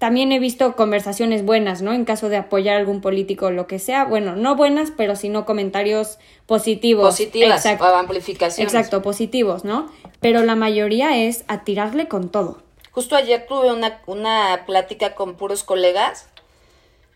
también 0.00 0.32
he 0.32 0.38
visto 0.38 0.76
conversaciones 0.76 1.44
buenas, 1.44 1.82
¿no? 1.82 1.92
En 1.92 2.06
caso 2.06 2.30
de 2.30 2.38
apoyar 2.38 2.76
a 2.76 2.78
algún 2.78 3.02
político 3.02 3.46
o 3.46 3.50
lo 3.50 3.66
que 3.66 3.78
sea. 3.78 4.06
Bueno, 4.06 4.34
no 4.34 4.56
buenas, 4.56 4.90
pero 4.96 5.14
sino 5.14 5.44
comentarios 5.44 6.16
positivos. 6.46 7.04
Positivas 7.04 7.66
o 7.66 7.84
amplificaciones. 7.84 8.72
Exacto, 8.72 9.02
positivos, 9.02 9.62
¿no? 9.62 9.92
Pero 10.20 10.42
la 10.42 10.56
mayoría 10.56 11.18
es 11.18 11.44
a 11.48 11.64
tirarle 11.64 12.08
con 12.08 12.30
todo. 12.30 12.62
Justo 12.92 13.14
ayer 13.14 13.44
tuve 13.46 13.70
una, 13.70 14.00
una 14.06 14.64
plática 14.64 15.14
con 15.14 15.34
puros 15.34 15.64
colegas 15.64 16.30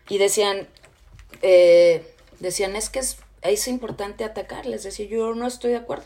y 0.07 0.19
decían, 0.19 0.67
eh, 1.41 2.07
decían, 2.39 2.75
es 2.75 2.91
que 2.91 2.99
es, 2.99 3.17
es 3.41 3.67
importante 3.67 4.23
atacar. 4.23 4.67
Les 4.67 4.83
decía, 4.83 5.07
yo 5.07 5.33
no 5.33 5.47
estoy 5.47 5.71
de 5.71 5.77
acuerdo. 5.77 6.05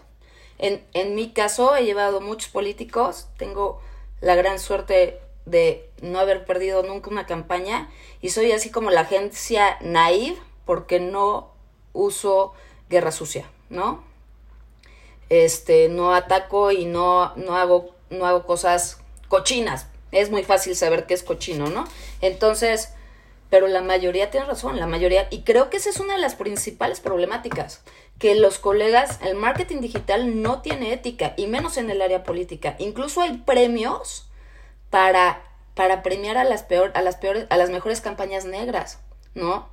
En, 0.60 0.82
en 0.94 1.13
mi 1.13 1.32
caso 1.32 1.76
he 1.76 1.84
llevado 1.84 2.22
muchos 2.22 2.50
políticos, 2.50 3.28
tengo 3.36 3.82
la 4.22 4.36
gran 4.36 4.60
suerte 4.60 5.20
de 5.50 5.90
no 6.02 6.20
haber 6.20 6.46
perdido 6.46 6.84
nunca 6.84 7.10
una 7.10 7.26
campaña 7.26 7.90
y 8.22 8.30
soy 8.30 8.52
así 8.52 8.70
como 8.70 8.92
la 8.92 9.02
agencia 9.02 9.78
naive 9.82 10.38
porque 10.66 11.00
no 11.00 11.52
uso 11.94 12.54
guerra 12.90 13.12
sucia, 13.12 13.50
¿no? 13.70 14.04
Este, 15.30 15.90
no 15.90 16.14
ataco 16.14 16.72
y 16.72 16.86
no, 16.86 17.36
no 17.36 17.56
hago, 17.56 17.96
no 18.10 18.26
hago 18.26 18.46
cosas 18.46 19.00
cochinas. 19.28 19.88
Es 20.12 20.32
muy 20.32 20.44
fácil 20.44 20.76
saber 20.76 21.06
qué 21.06 21.14
es 21.14 21.24
cochino, 21.24 21.68
¿no? 21.68 21.86
Entonces, 22.22 22.94
pero 23.50 23.68
la 23.68 23.82
mayoría 23.82 24.32
tiene 24.32 24.48
razón, 24.48 24.80
la 24.80 24.88
mayoría, 24.88 25.28
y 25.30 25.42
creo 25.42 25.70
que 25.70 25.78
esa 25.78 25.90
es 25.90 26.00
una 26.00 26.16
de 26.16 26.20
las 26.20 26.36
principales 26.36 27.00
problemáticas, 27.00 27.82
que 28.18 28.36
los 28.36 28.60
colegas, 28.60 29.20
el 29.22 29.36
marketing 29.36 29.82
digital 29.82 30.42
no 30.42 30.62
tiene 30.62 30.94
ética, 30.94 31.34
y 31.38 31.48
menos 31.48 31.78
en 31.78 31.90
el 31.90 32.02
área 32.02 32.24
política. 32.24 32.76
Incluso 32.80 33.22
hay 33.22 33.38
premios 33.38 34.29
para, 34.89 35.41
para 35.75 36.04
premiar 36.04 36.38
a 36.38 36.43
las, 36.43 36.63
peor, 36.63 36.91
a, 36.95 37.02
las 37.02 37.15
peores, 37.15 37.45
a 37.49 37.58
las 37.58 37.69
mejores 37.69 38.02
campañas 38.02 38.45
negras, 38.45 38.99
¿no? 39.36 39.69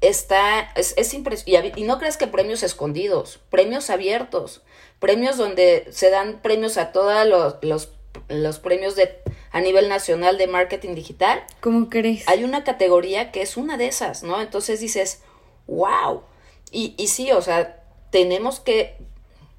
Está, 0.00 0.70
es, 0.76 0.94
es 0.96 1.12
impresionante. 1.12 1.78
Y 1.78 1.84
no 1.84 1.98
creas 1.98 2.16
que 2.16 2.26
premios 2.26 2.62
escondidos, 2.62 3.40
premios 3.50 3.90
abiertos, 3.90 4.62
premios 4.98 5.36
donde 5.36 5.88
se 5.90 6.10
dan 6.10 6.40
premios 6.42 6.78
a 6.78 6.92
todos 6.92 7.26
los, 7.26 7.56
los, 7.62 7.92
los 8.28 8.58
premios 8.60 8.96
de, 8.96 9.20
a 9.52 9.60
nivel 9.60 9.88
nacional 9.88 10.38
de 10.38 10.46
marketing 10.46 10.94
digital. 10.94 11.44
¿Cómo 11.60 11.90
crees? 11.90 12.26
Hay 12.28 12.44
una 12.44 12.64
categoría 12.64 13.32
que 13.32 13.42
es 13.42 13.56
una 13.56 13.76
de 13.76 13.88
esas, 13.88 14.22
¿no? 14.22 14.40
Entonces 14.40 14.80
dices, 14.80 15.22
wow. 15.66 16.22
Y, 16.70 16.94
y 16.96 17.08
sí, 17.08 17.32
o 17.32 17.42
sea, 17.42 17.82
tenemos 18.10 18.60
que, 18.60 18.96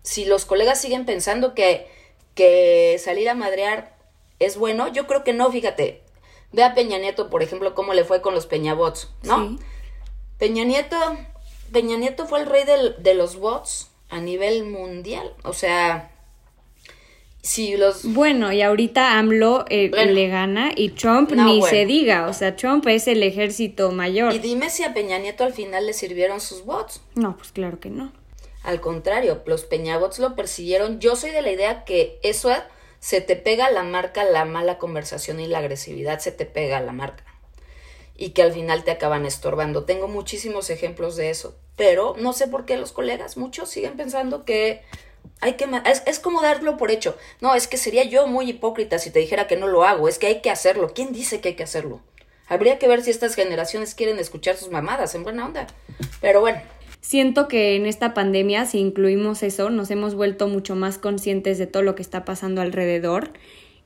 si 0.02 0.26
los 0.26 0.46
colegas 0.46 0.82
siguen 0.82 1.06
pensando 1.06 1.54
que 1.54 1.88
que 2.36 2.98
salir 3.00 3.30
a 3.30 3.36
madrear 3.36 3.96
es 4.40 4.58
bueno, 4.58 4.92
yo 4.92 5.08
creo 5.08 5.24
que 5.24 5.34
no, 5.34 5.52
fíjate. 5.52 6.02
Ve 6.52 6.64
a 6.64 6.74
Peña 6.74 6.98
Nieto, 6.98 7.30
por 7.30 7.44
ejemplo, 7.44 7.74
cómo 7.74 7.94
le 7.94 8.04
fue 8.04 8.22
con 8.22 8.34
los 8.34 8.46
Peñabots, 8.46 9.10
¿no? 9.24 9.58
Peña 10.38 10.64
Nieto, 10.64 10.98
Peña 11.72 11.98
Nieto 11.98 12.28
fue 12.28 12.42
el 12.42 12.48
rey 12.48 12.64
de 12.66 13.14
los 13.14 13.38
bots 13.38 13.90
a 14.10 14.20
nivel 14.20 14.66
mundial. 14.66 15.34
O 15.44 15.54
sea, 15.54 16.12
si 17.42 17.76
los... 17.78 18.04
Bueno, 18.14 18.52
y 18.52 18.62
ahorita 18.62 19.18
AMLO 19.18 19.66
eh, 19.70 19.90
le 19.90 20.28
gana 20.28 20.72
y 20.76 20.90
Trump 20.90 21.32
ni 21.32 21.62
se 21.64 21.86
diga. 21.86 22.28
O 22.28 22.34
sea, 22.34 22.56
Trump 22.56 22.86
es 22.88 23.08
el 23.08 23.24
ejército 23.24 23.92
mayor. 23.92 24.34
Y 24.34 24.40
dime 24.40 24.70
si 24.70 24.84
a 24.84 24.94
Peña 24.94 25.18
Nieto 25.18 25.44
al 25.44 25.54
final 25.54 25.86
le 25.86 25.94
sirvieron 25.94 26.42
sus 26.42 26.66
bots. 26.66 27.02
No, 27.16 27.36
pues 27.38 27.52
claro 27.52 27.80
que 27.80 27.90
no. 27.90 28.12
Al 28.64 28.80
contrario, 28.80 29.42
los 29.46 29.64
Peñabots 29.66 30.20
lo 30.20 30.36
persiguieron. 30.36 31.00
Yo 31.00 31.16
soy 31.16 31.32
de 31.32 31.42
la 31.42 31.52
idea 31.52 31.84
que 31.84 32.20
eso 32.24 32.52
se 33.00 33.22
te 33.22 33.36
pega 33.36 33.66
a 33.66 33.72
la 33.72 33.84
marca 33.84 34.24
la 34.24 34.46
mala 34.46 34.78
conversación 34.78 35.40
y 35.40 35.48
la 35.48 35.58
agresividad 35.58 36.20
se 36.20 36.32
te 36.32 36.46
pega 36.46 36.78
a 36.78 36.82
la 36.82 36.92
marca. 36.92 37.26
Y 38.16 38.30
que 38.30 38.44
al 38.44 38.54
final 38.54 38.84
te 38.84 38.92
acaban 38.92 39.26
estorbando. 39.26 39.86
Tengo 39.86 40.08
muchísimos 40.08 40.70
ejemplos 40.70 41.16
de 41.16 41.32
eso. 41.32 41.58
Pero 41.76 42.16
no 42.20 42.34
sé 42.34 42.48
por 42.48 42.66
qué 42.66 42.78
los 42.78 42.92
colegas, 42.92 43.38
muchos 43.38 43.70
siguen 43.70 43.98
pensando 43.98 44.46
que 44.46 44.84
hay 45.40 45.54
que 45.54 45.68
es, 45.86 46.04
es 46.06 46.20
como 46.20 46.44
darlo 46.44 46.78
por 46.78 46.92
hecho. 46.92 47.18
No, 47.40 47.56
es 47.56 47.68
que 47.68 47.78
sería 47.78 48.04
yo 48.04 48.28
muy 48.28 48.48
hipócrita 48.48 49.00
si 49.00 49.10
te 49.10 49.18
dijera 49.18 49.48
que 49.48 49.58
no 49.58 49.68
lo 49.68 49.84
hago. 49.84 50.08
Es 50.08 50.20
que 50.20 50.28
hay 50.28 50.42
que 50.42 50.52
hacerlo. 50.52 50.94
¿Quién 50.94 51.12
dice 51.12 51.42
que 51.42 51.50
hay 51.50 51.56
que 51.56 51.64
hacerlo? 51.64 52.02
Habría 52.48 52.78
que 52.78 52.88
ver 52.88 53.02
si 53.02 53.10
estas 53.10 53.34
generaciones 53.34 53.96
quieren 53.96 54.20
escuchar 54.20 54.58
sus 54.58 54.70
mamadas 54.70 55.16
en 55.16 55.24
buena 55.24 55.46
onda. 55.46 55.66
Pero 56.20 56.42
bueno, 56.42 56.62
Siento 57.02 57.48
que 57.48 57.76
en 57.76 57.88
esta 57.88 58.14
pandemia, 58.14 58.66
si 58.66 58.78
incluimos 58.78 59.42
eso, 59.42 59.72
nos 59.72 59.90
hemos 59.90 60.14
vuelto 60.14 60.48
mucho 60.48 60.76
más 60.76 61.00
conscientes 61.00 61.58
de 61.58 61.66
todo 61.66 61.82
lo 61.82 61.96
que 61.96 62.04
está 62.04 62.26
pasando 62.26 62.62
alrededor 62.62 63.32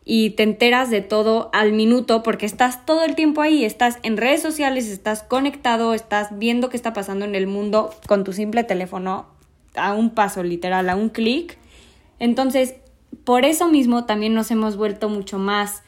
y 0.04 0.32
te 0.32 0.44
enteras 0.44 0.92
de 0.92 1.02
todo 1.02 1.50
al 1.54 1.72
minuto 1.72 2.24
porque 2.24 2.46
estás 2.46 2.86
todo 2.86 3.04
el 3.04 3.16
tiempo 3.16 3.42
ahí, 3.42 3.66
estás 3.66 3.98
en 4.04 4.18
redes 4.18 4.42
sociales, 4.42 4.90
estás 4.90 5.24
conectado, 5.24 5.94
estás 5.94 6.38
viendo 6.38 6.70
qué 6.70 6.78
está 6.78 6.94
pasando 6.94 7.26
en 7.26 7.36
el 7.36 7.48
mundo 7.48 7.90
con 8.06 8.24
tu 8.24 8.34
simple 8.34 8.64
teléfono 8.64 9.26
a 9.76 9.94
un 9.94 10.12
paso 10.12 10.44
literal, 10.44 10.90
a 10.90 10.96
un 10.96 11.10
clic. 11.10 11.58
Entonces, 12.20 12.76
por 13.24 13.46
eso 13.46 13.70
mismo 13.70 14.06
también 14.06 14.34
nos 14.34 14.52
hemos 14.52 14.78
vuelto 14.78 15.10
mucho 15.10 15.40
más. 15.40 15.84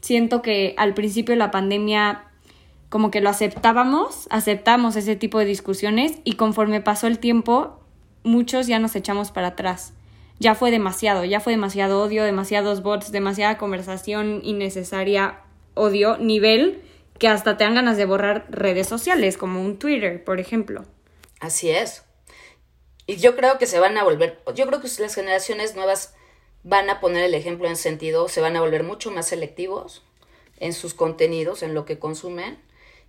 Siento 0.00 0.42
que 0.42 0.74
al 0.76 0.94
principio 0.94 1.36
la 1.36 1.50
pandemia 1.50 2.24
como 2.92 3.10
que 3.10 3.22
lo 3.22 3.30
aceptábamos, 3.30 4.26
aceptamos 4.28 4.96
ese 4.96 5.16
tipo 5.16 5.38
de 5.38 5.46
discusiones 5.46 6.18
y 6.24 6.34
conforme 6.34 6.82
pasó 6.82 7.06
el 7.06 7.18
tiempo, 7.18 7.80
muchos 8.22 8.66
ya 8.66 8.78
nos 8.78 8.94
echamos 8.94 9.30
para 9.30 9.46
atrás. 9.46 9.94
Ya 10.38 10.54
fue 10.54 10.70
demasiado, 10.70 11.24
ya 11.24 11.40
fue 11.40 11.54
demasiado 11.54 12.02
odio, 12.02 12.22
demasiados 12.22 12.82
bots, 12.82 13.10
demasiada 13.10 13.56
conversación 13.56 14.42
innecesaria, 14.44 15.38
odio, 15.72 16.18
nivel 16.18 16.82
que 17.18 17.28
hasta 17.28 17.56
te 17.56 17.64
dan 17.64 17.76
ganas 17.76 17.96
de 17.96 18.04
borrar 18.04 18.44
redes 18.50 18.88
sociales, 18.88 19.38
como 19.38 19.62
un 19.62 19.78
Twitter, 19.78 20.22
por 20.22 20.38
ejemplo. 20.38 20.84
Así 21.40 21.70
es. 21.70 22.04
Y 23.06 23.16
yo 23.16 23.36
creo 23.36 23.56
que 23.56 23.64
se 23.64 23.80
van 23.80 23.96
a 23.96 24.04
volver, 24.04 24.42
yo 24.54 24.66
creo 24.66 24.82
que 24.82 24.88
las 24.98 25.14
generaciones 25.14 25.74
nuevas 25.76 26.14
van 26.62 26.90
a 26.90 27.00
poner 27.00 27.24
el 27.24 27.32
ejemplo 27.32 27.68
en 27.68 27.76
sentido, 27.76 28.28
se 28.28 28.42
van 28.42 28.54
a 28.54 28.60
volver 28.60 28.82
mucho 28.82 29.10
más 29.10 29.28
selectivos 29.28 30.04
en 30.58 30.74
sus 30.74 30.92
contenidos, 30.92 31.62
en 31.62 31.72
lo 31.72 31.86
que 31.86 31.98
consumen 31.98 32.58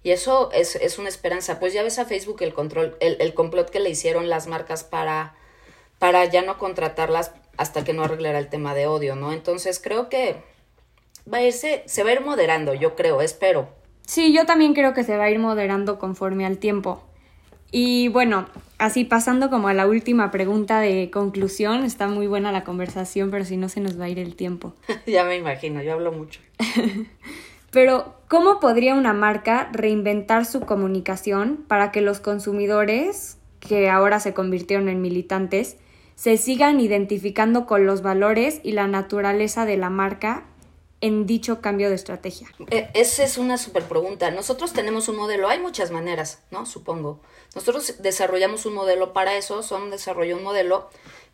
y 0.04 0.12
eso 0.12 0.52
es, 0.52 0.76
es 0.76 1.00
una 1.00 1.10
esperanza. 1.10 1.60
Pues 1.60 1.74
ya 1.74 1.82
ves 1.82 1.98
a 1.98 2.06
Facebook 2.06 2.42
el 2.42 2.54
control, 2.54 2.98
el, 3.00 3.18
el 3.20 3.34
complot 3.34 3.70
que 3.70 3.80
le 3.80 3.89
hicieron 3.89 4.30
las 4.30 4.48
marcas 4.48 4.84
para, 4.84 5.36
para 5.98 6.26
ya 6.26 6.42
no 6.42 6.58
contratarlas 6.58 7.32
hasta 7.58 7.84
que 7.84 7.94
no 7.94 8.04
arreglara 8.04 8.39
el 8.39 8.50
tema 8.50 8.76
de 8.76 8.88
odio, 8.88 9.16
¿no? 9.16 9.32
Entonces 9.32 9.80
creo 9.82 10.10
que 10.10 10.36
va 11.32 11.38
a 11.38 11.44
irse, 11.44 11.84
se 11.86 12.04
va 12.04 12.10
a 12.10 12.13
ir 12.13 12.22
moderando, 12.22 12.74
yo 12.74 12.96
creo, 12.96 13.22
espero. 13.22 13.70
Sí, 14.06 14.34
yo 14.34 14.46
también 14.46 14.74
creo 14.74 14.94
que 14.94 15.04
se 15.04 15.18
va 15.18 15.26
a 15.26 15.30
ir 15.30 15.39
moderando 15.39 15.98
conforme 15.98 16.46
al 16.46 16.58
tiempo. 16.58 17.02
Y 17.72 18.10
bueno, 18.10 18.48
así 18.78 19.06
pasando 19.06 19.50
como 19.50 19.68
a 19.68 19.74
la 19.74 19.88
última 19.88 20.30
pregunta 20.30 20.80
de 20.80 21.10
conclusión, 21.10 21.86
está 21.86 22.08
muy 22.08 22.28
buena 22.28 22.52
la 22.52 22.63
conversación, 22.63 23.32
pero 23.32 23.46
si 23.46 23.56
no 23.56 23.70
se 23.70 23.80
nos 23.80 24.00
va 24.00 24.06
a 24.06 24.10
ir 24.10 24.20
el 24.20 24.36
tiempo. 24.36 24.74
ya 25.08 25.24
me 25.24 25.38
imagino, 25.38 25.82
yo 25.82 25.94
hablo 25.94 26.12
mucho. 26.12 26.42
Pero, 27.74 28.13
¿cómo 28.34 28.60
podría 28.60 28.96
una 28.96 29.13
marca 29.13 29.69
reinventar 29.74 30.48
su 30.48 30.62
comunicación 30.62 31.63
para 31.67 31.91
que 31.91 32.02
los 32.02 32.19
consumidores, 32.19 33.38
que 33.60 33.91
ahora 33.91 34.19
se 34.19 34.34
convirtieron 34.34 34.89
en 34.89 35.04
militantes, 35.04 35.78
se 36.15 36.38
sigan 36.38 36.80
identificando 36.80 37.67
con 37.67 37.86
los 37.86 38.02
valores 38.02 38.60
y 38.63 38.72
la 38.72 38.88
naturaleza 38.88 39.67
de 39.67 39.78
la 39.78 39.91
marca 39.91 40.48
en 41.00 41.28
dicho 41.28 41.62
cambio 41.62 41.89
de 41.89 41.96
estrategia? 41.96 42.48
E, 42.72 42.89
esa 42.96 43.24
es 43.24 43.38
una 43.38 43.60
super 43.60 43.84
pregunta. 43.84 44.32
Nosotros 44.32 44.74
tenemos 44.74 45.08
un 45.10 45.17
modelo, 45.17 45.48
hay 45.48 45.60
muchas 45.60 45.91
maneras, 45.91 46.41
¿no? 46.50 46.65
Supongo. 46.65 47.19
Nosotros 47.54 47.98
desarrollamos 48.02 48.65
un 48.65 48.74
modelo 48.74 49.13
para 49.13 49.38
eso, 49.38 49.62
Son 49.62 49.91
desarrolló 49.91 50.38
un 50.38 50.43
modelo 50.43 50.89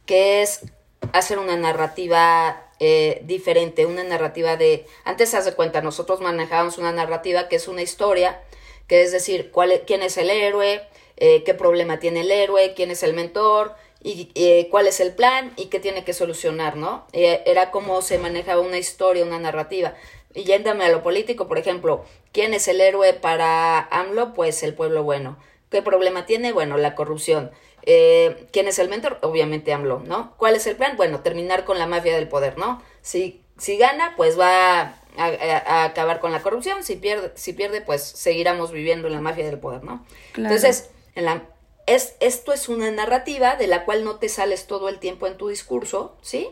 que 0.05 0.41
es 0.41 0.65
hacer 1.13 1.39
una 1.39 1.55
narrativa 1.55 2.68
eh, 2.79 3.21
diferente, 3.23 3.85
una 3.85 4.03
narrativa 4.03 4.57
de, 4.57 4.85
antes 5.03 5.33
haz 5.33 5.45
de 5.45 5.53
cuenta, 5.53 5.81
nosotros 5.81 6.21
manejábamos 6.21 6.77
una 6.77 6.91
narrativa 6.91 7.47
que 7.47 7.57
es 7.57 7.67
una 7.67 7.81
historia, 7.81 8.41
que 8.87 9.01
es 9.01 9.11
decir, 9.11 9.51
cuál, 9.51 9.71
e, 9.71 9.81
quién 9.81 10.01
es 10.01 10.17
el 10.17 10.29
héroe, 10.29 10.81
eh, 11.17 11.43
qué 11.43 11.53
problema 11.53 11.99
tiene 11.99 12.21
el 12.21 12.31
héroe, 12.31 12.73
quién 12.75 12.91
es 12.91 13.03
el 13.03 13.13
mentor, 13.13 13.75
y 14.01 14.31
eh, 14.35 14.69
cuál 14.71 14.87
es 14.87 15.01
el 15.01 15.13
plan 15.13 15.51
y 15.57 15.65
qué 15.65 15.81
tiene 15.81 16.05
que 16.05 16.13
solucionar, 16.13 16.77
¿no? 16.77 17.05
era 17.11 17.69
como 17.69 18.01
se 18.01 18.17
manejaba 18.17 18.61
una 18.61 18.77
historia, 18.77 19.25
una 19.25 19.39
narrativa. 19.39 19.93
Y 20.33 20.43
yéndame 20.43 20.85
a 20.85 20.89
lo 20.89 21.03
político, 21.03 21.49
por 21.49 21.57
ejemplo, 21.57 22.05
¿quién 22.31 22.53
es 22.53 22.69
el 22.69 22.79
héroe 22.79 23.13
para 23.13 23.79
AMLO? 23.79 24.33
Pues 24.33 24.63
el 24.63 24.73
pueblo 24.73 25.03
bueno. 25.03 25.37
¿Qué 25.69 25.81
problema 25.81 26.25
tiene? 26.25 26.51
Bueno, 26.51 26.77
la 26.77 26.95
corrupción. 26.95 27.51
Eh, 27.91 28.45
¿Quién 28.51 28.67
es 28.67 28.77
el 28.77 28.87
mentor? 28.87 29.17
Obviamente 29.23 29.73
AMLO, 29.73 30.03
¿no? 30.05 30.35
¿Cuál 30.37 30.53
es 30.53 30.67
el 30.67 30.75
plan? 30.75 30.95
Bueno, 30.95 31.21
terminar 31.21 31.65
con 31.65 31.79
la 31.79 31.87
mafia 31.87 32.13
del 32.13 32.27
poder, 32.27 32.55
¿no? 32.55 32.83
Si, 33.01 33.41
si 33.57 33.77
gana, 33.77 34.13
pues 34.15 34.39
va 34.39 35.01
a, 35.17 35.83
acabar 35.85 36.19
con 36.19 36.31
la 36.31 36.43
corrupción, 36.43 36.83
si 36.83 36.97
pierde, 36.97 37.31
si 37.33 37.53
pierde, 37.53 37.81
pues 37.81 38.03
seguiremos 38.03 38.71
viviendo 38.71 39.07
en 39.07 39.15
la 39.15 39.21
mafia 39.21 39.43
del 39.43 39.57
poder, 39.57 39.83
¿no? 39.83 40.05
Entonces, 40.37 40.91
en 41.15 41.25
la, 41.25 41.47
es, 41.87 42.13
esto 42.19 42.53
es 42.53 42.69
una 42.69 42.91
narrativa 42.91 43.55
de 43.55 43.65
la 43.65 43.85
cual 43.85 44.03
no 44.03 44.17
te 44.17 44.29
sales 44.29 44.67
todo 44.67 44.87
el 44.87 44.99
tiempo 44.99 45.25
en 45.25 45.37
tu 45.37 45.47
discurso, 45.47 46.15
¿sí? 46.21 46.51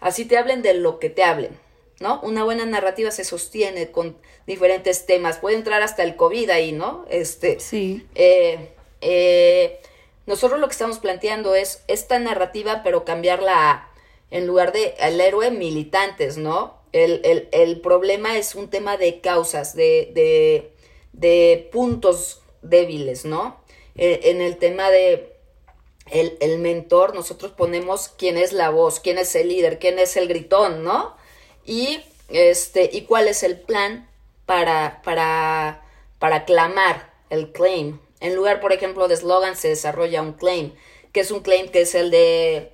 Así 0.00 0.24
te 0.24 0.38
hablen 0.38 0.62
de 0.62 0.72
lo 0.72 0.98
que 0.98 1.10
te 1.10 1.22
hablen, 1.22 1.52
¿no? 2.00 2.18
Una 2.22 2.44
buena 2.44 2.64
narrativa 2.64 3.10
se 3.10 3.24
sostiene 3.24 3.90
con 3.90 4.16
diferentes 4.46 5.04
temas. 5.04 5.36
Puede 5.36 5.56
entrar 5.56 5.82
hasta 5.82 6.02
el 6.02 6.16
COVID 6.16 6.48
ahí, 6.48 6.72
¿no? 6.72 7.04
Este, 7.10 7.60
sí. 7.60 8.06
Eh, 8.14 8.72
eh, 9.02 9.78
nosotros 10.26 10.60
lo 10.60 10.66
que 10.68 10.72
estamos 10.72 10.98
planteando 10.98 11.54
es 11.54 11.82
esta 11.88 12.18
narrativa, 12.18 12.82
pero 12.82 13.04
cambiarla 13.04 13.88
en 14.30 14.46
lugar 14.46 14.72
de 14.72 14.94
el 14.98 15.20
héroe 15.20 15.50
militantes, 15.50 16.38
¿no? 16.38 16.80
El, 16.92 17.48
el, 17.52 17.80
problema 17.80 18.36
es 18.36 18.54
un 18.54 18.68
tema 18.68 18.96
de 18.98 19.20
causas, 19.20 19.74
de, 19.74 20.10
de, 20.14 20.72
de 21.12 21.68
puntos 21.72 22.42
débiles, 22.60 23.24
¿no? 23.24 23.60
Eh, 23.94 24.20
en 24.24 24.40
el 24.40 24.58
tema 24.58 24.90
de 24.90 25.32
el, 26.10 26.36
el, 26.40 26.58
mentor, 26.58 27.14
nosotros 27.14 27.52
ponemos 27.52 28.08
quién 28.08 28.36
es 28.36 28.52
la 28.52 28.70
voz, 28.70 29.00
quién 29.00 29.18
es 29.18 29.34
el 29.34 29.48
líder, 29.48 29.78
quién 29.78 29.98
es 29.98 30.16
el 30.16 30.28
gritón, 30.28 30.84
¿no? 30.84 31.16
Y, 31.64 32.00
este, 32.28 32.90
y 32.92 33.02
cuál 33.02 33.28
es 33.28 33.42
el 33.42 33.58
plan 33.58 34.08
para, 34.46 35.00
para, 35.02 35.82
para 36.18 36.44
clamar 36.44 37.12
el 37.30 37.52
claim. 37.52 37.98
En 38.22 38.34
lugar, 38.34 38.60
por 38.60 38.72
ejemplo, 38.72 39.08
de 39.08 39.16
slogan 39.16 39.56
se 39.56 39.68
desarrolla 39.68 40.22
un 40.22 40.32
claim, 40.32 40.72
que 41.12 41.20
es 41.20 41.30
un 41.30 41.40
claim 41.40 41.68
que 41.68 41.82
es 41.82 41.94
el 41.94 42.10
de 42.10 42.72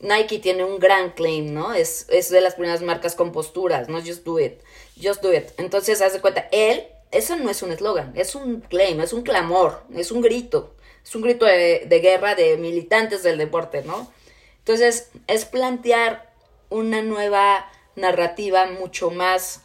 Nike 0.00 0.38
tiene 0.38 0.64
un 0.64 0.78
gran 0.78 1.12
claim, 1.12 1.54
¿no? 1.54 1.72
Es, 1.72 2.06
es 2.10 2.28
de 2.28 2.40
las 2.40 2.54
primeras 2.54 2.82
marcas 2.82 3.14
con 3.14 3.32
posturas, 3.32 3.88
¿no? 3.88 4.00
Just 4.00 4.24
do 4.24 4.38
it, 4.38 4.60
just 5.02 5.22
do 5.22 5.32
it. 5.32 5.46
Entonces, 5.56 6.02
haz 6.02 6.12
de 6.12 6.20
cuenta, 6.20 6.48
él, 6.52 6.84
eso 7.10 7.36
no 7.36 7.48
es 7.50 7.62
un 7.62 7.72
eslogan, 7.72 8.12
es 8.16 8.34
un 8.34 8.60
claim, 8.60 9.00
es 9.00 9.12
un 9.12 9.22
clamor, 9.22 9.82
es 9.94 10.12
un 10.12 10.20
grito, 10.20 10.74
es 11.02 11.14
un 11.14 11.22
grito 11.22 11.46
de, 11.46 11.86
de 11.88 12.00
guerra 12.00 12.34
de 12.34 12.56
militantes 12.58 13.22
del 13.22 13.38
deporte, 13.38 13.82
¿no? 13.82 14.12
Entonces, 14.58 15.10
es 15.26 15.44
plantear 15.44 16.32
una 16.68 17.02
nueva 17.02 17.66
narrativa 17.96 18.66
mucho 18.66 19.10
más, 19.10 19.62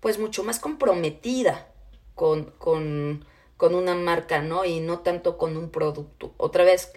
pues 0.00 0.18
mucho 0.18 0.44
más 0.44 0.58
comprometida 0.58 1.68
con, 2.14 2.52
con, 2.58 3.24
con 3.56 3.74
una 3.74 3.94
marca, 3.94 4.42
¿no? 4.42 4.64
Y 4.64 4.80
no 4.80 5.00
tanto 5.00 5.38
con 5.38 5.56
un 5.56 5.70
producto. 5.70 6.32
Otra 6.36 6.64
vez, 6.64 6.92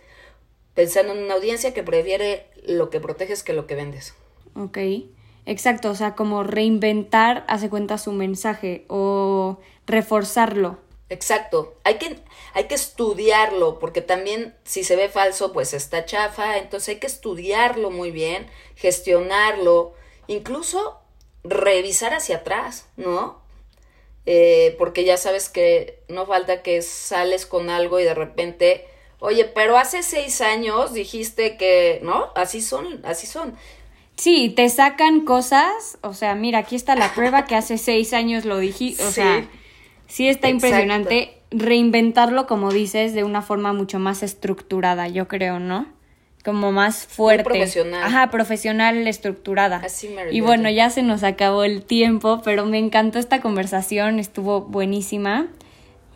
pensando 0.73 1.13
en 1.13 1.23
una 1.23 1.35
audiencia 1.35 1.73
que 1.73 1.83
prefiere 1.83 2.47
lo 2.63 2.89
que 2.89 2.99
proteges 2.99 3.43
que 3.43 3.53
lo 3.53 3.67
que 3.67 3.75
vendes. 3.75 4.13
Ok, 4.55 4.77
exacto, 5.45 5.89
o 5.89 5.95
sea, 5.95 6.15
como 6.15 6.43
reinventar, 6.43 7.45
hace 7.47 7.69
cuenta 7.69 7.97
su 7.97 8.11
mensaje 8.11 8.85
o 8.87 9.59
reforzarlo. 9.85 10.77
Exacto, 11.09 11.75
hay 11.85 11.95
que, 11.95 12.19
hay 12.53 12.65
que 12.65 12.75
estudiarlo, 12.75 13.79
porque 13.79 14.01
también 14.01 14.55
si 14.65 14.83
se 14.83 14.97
ve 14.97 15.07
falso, 15.07 15.53
pues 15.53 15.73
está 15.73 16.05
chafa, 16.05 16.57
entonces 16.57 16.89
hay 16.89 16.99
que 16.99 17.07
estudiarlo 17.07 17.91
muy 17.91 18.11
bien, 18.11 18.47
gestionarlo, 18.75 19.93
incluso 20.27 20.99
revisar 21.45 22.13
hacia 22.13 22.37
atrás, 22.37 22.89
¿no? 22.97 23.41
Eh, 24.29 24.75
porque 24.77 25.05
ya 25.05 25.15
sabes 25.15 25.47
que 25.47 25.99
no 26.09 26.25
falta 26.25 26.61
que 26.61 26.81
sales 26.81 27.45
con 27.45 27.69
algo 27.69 27.99
y 27.99 28.03
de 28.03 28.13
repente 28.13 28.85
Oye, 29.19 29.45
pero 29.45 29.77
hace 29.77 30.03
seis 30.03 30.41
años 30.41 30.93
dijiste 30.93 31.57
que, 31.57 31.99
¿no? 32.03 32.27
Así 32.35 32.61
son, 32.61 33.01
así 33.03 33.25
son. 33.25 33.53
Sí, 34.15 34.53
te 34.55 34.69
sacan 34.69 35.21
cosas, 35.21 35.97
o 36.01 36.13
sea, 36.13 36.35
mira, 36.35 36.59
aquí 36.59 36.75
está 36.75 36.95
la 36.95 37.13
prueba 37.13 37.45
que 37.45 37.55
hace 37.55 37.77
seis 37.77 38.13
años 38.13 38.45
lo 38.45 38.57
dijiste, 38.57 39.03
o 39.03 39.11
sea, 39.11 39.47
sí 40.07 40.27
está 40.27 40.49
impresionante 40.49 41.37
reinventarlo, 41.49 42.47
como 42.47 42.71
dices, 42.71 43.13
de 43.13 43.23
una 43.23 43.41
forma 43.41 43.73
mucho 43.73 43.99
más 43.99 44.23
estructurada, 44.23 45.07
yo 45.07 45.27
creo, 45.27 45.59
¿no? 45.59 45.87
Como 46.47 46.71
más 46.71 47.05
fuerte. 47.07 47.43
profesional. 47.43 48.03
Ajá, 48.05 48.31
profesional, 48.31 49.05
estructurada. 49.05 49.81
Así 49.83 50.07
me 50.07 50.31
y 50.31 50.39
bueno, 50.39 50.69
ya 50.69 50.89
se 50.89 51.03
nos 51.03 51.23
acabó 51.23 51.65
el 51.65 51.83
tiempo, 51.83 52.41
pero 52.41 52.65
me 52.65 52.77
encantó 52.77 53.19
esta 53.19 53.41
conversación, 53.41 54.17
estuvo 54.17 54.61
buenísima. 54.61 55.47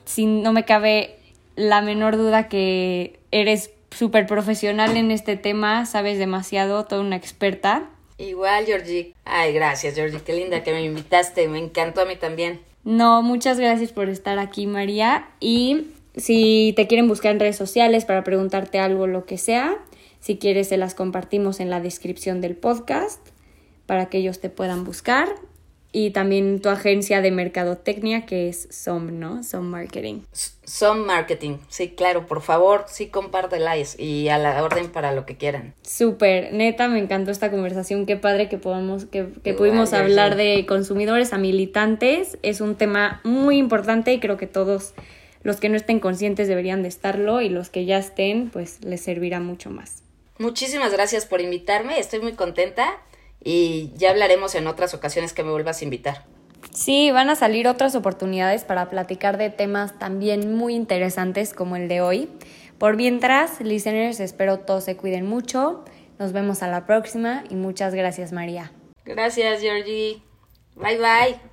Si 0.06 0.26
no 0.26 0.54
me 0.54 0.64
cabe 0.64 1.18
la 1.58 1.82
menor 1.82 2.16
duda 2.16 2.48
que 2.48 3.20
eres 3.32 3.72
súper 3.90 4.26
profesional 4.26 4.96
en 4.96 5.12
este 5.12 5.36
tema, 5.36 5.86
sabes 5.86 6.18
demasiado, 6.18 6.86
toda 6.86 7.02
una 7.02 7.18
experta. 7.18 7.90
Igual, 8.18 8.66
Georgie. 8.66 9.14
Ay, 9.26 9.52
gracias, 9.52 9.96
Georgie. 9.96 10.22
Qué 10.26 10.32
linda 10.32 10.64
que 10.64 10.72
me 10.72 10.82
invitaste. 10.82 11.50
Me 11.50 11.60
encantó 11.60 12.00
a 12.00 12.06
mí 12.06 12.16
también. 12.16 12.62
No, 12.86 13.22
muchas 13.22 13.60
gracias 13.60 13.92
por 13.92 14.08
estar 14.08 14.40
aquí, 14.40 14.66
María. 14.66 15.28
Y 15.42 15.88
si 16.16 16.72
te 16.78 16.88
quieren 16.88 17.10
buscar 17.10 17.34
en 17.34 17.42
redes 17.42 17.58
sociales 17.58 18.06
para 18.06 18.24
preguntarte 18.24 18.80
algo, 18.80 19.08
lo 19.08 19.26
que 19.26 19.38
sea, 19.38 19.78
si 20.22 20.38
quieres, 20.38 20.70
se 20.70 20.78
las 20.78 20.96
compartimos 20.96 21.60
en 21.60 21.70
la 21.70 21.82
descripción 21.82 22.40
del 22.40 22.56
podcast 22.56 23.20
para 23.86 24.06
que 24.06 24.20
ellos 24.20 24.40
te 24.40 24.50
puedan 24.50 24.86
buscar 24.86 25.28
y 25.92 26.12
también 26.12 26.62
tu 26.62 26.70
agencia 26.70 27.22
de 27.22 27.32
mercadotecnia 27.32 28.26
que 28.26 28.48
es 28.48 28.68
SOM, 28.72 29.20
¿no? 29.20 29.44
SOM 29.44 29.66
Marketing. 29.66 30.22
SOM 30.32 31.00
Marketing, 31.06 31.58
sí, 31.68 31.90
claro, 31.90 32.28
por 32.28 32.42
favor, 32.42 32.86
sí 32.88 33.08
compártelas 33.08 34.00
y 34.00 34.30
a 34.30 34.38
la 34.38 34.64
orden 34.64 34.90
para 34.90 35.12
lo 35.12 35.26
que 35.26 35.36
quieran. 35.36 35.74
Súper, 35.82 36.54
neta, 36.54 36.88
me 36.88 37.00
encantó 37.00 37.32
esta 37.32 37.52
conversación, 37.52 38.06
qué 38.06 38.16
padre 38.16 38.48
que 38.48 38.58
podamos, 38.58 39.06
que, 39.06 39.28
que 39.44 39.54
pudimos 39.54 39.92
hablar 39.92 40.38
de 40.38 40.66
consumidores 40.66 41.34
a 41.34 41.38
militantes, 41.38 42.38
es 42.42 42.62
un 42.62 42.76
tema 42.76 43.20
muy 43.24 43.58
importante 43.58 44.14
y 44.14 44.20
creo 44.20 44.38
que 44.38 44.48
todos 44.48 44.94
los 45.44 45.58
que 45.58 45.68
no 45.68 45.76
estén 45.76 46.00
conscientes 46.00 46.48
deberían 46.48 46.84
de 46.84 46.88
estarlo 46.88 47.42
y 47.42 47.50
los 47.50 47.70
que 47.70 47.86
ya 47.86 47.98
estén, 47.98 48.50
pues 48.50 48.84
les 48.86 49.02
servirá 49.02 49.40
mucho 49.40 49.72
más. 49.72 50.04
Muchísimas 50.42 50.92
gracias 50.92 51.28
por 51.28 51.40
invitarme, 51.40 52.00
estoy 52.00 52.20
muy 52.20 52.34
contenta 52.34 52.98
y 53.44 53.92
ya 53.96 54.10
hablaremos 54.10 54.56
en 54.56 54.66
otras 54.66 54.96
ocasiones 54.96 55.34
que 55.34 55.44
me 55.44 55.52
vuelvas 55.52 55.82
a 55.82 55.84
invitar. 55.84 56.26
Sí, 56.74 57.12
van 57.12 57.30
a 57.30 57.36
salir 57.36 57.68
otras 57.68 57.94
oportunidades 57.94 58.64
para 58.64 58.90
platicar 58.90 59.38
de 59.38 59.52
temas 59.52 60.00
también 60.00 60.56
muy 60.56 60.74
interesantes 60.74 61.54
como 61.54 61.76
el 61.76 61.88
de 61.88 62.02
hoy. 62.02 62.28
Por 62.80 62.96
mientras, 62.96 63.62
listeners, 63.62 64.20
espero 64.20 64.62
todos 64.62 64.86
se 64.86 64.98
cuiden 64.98 65.28
mucho. 65.28 65.86
Nos 66.18 66.34
vemos 66.34 66.64
a 66.64 66.68
la 66.68 66.88
próxima 66.88 67.44
y 67.52 67.56
muchas 67.56 67.94
gracias, 67.94 68.32
María. 68.32 68.72
Gracias, 69.06 69.62
Georgie. 69.62 70.24
Bye 70.76 70.98
bye. 70.98 71.51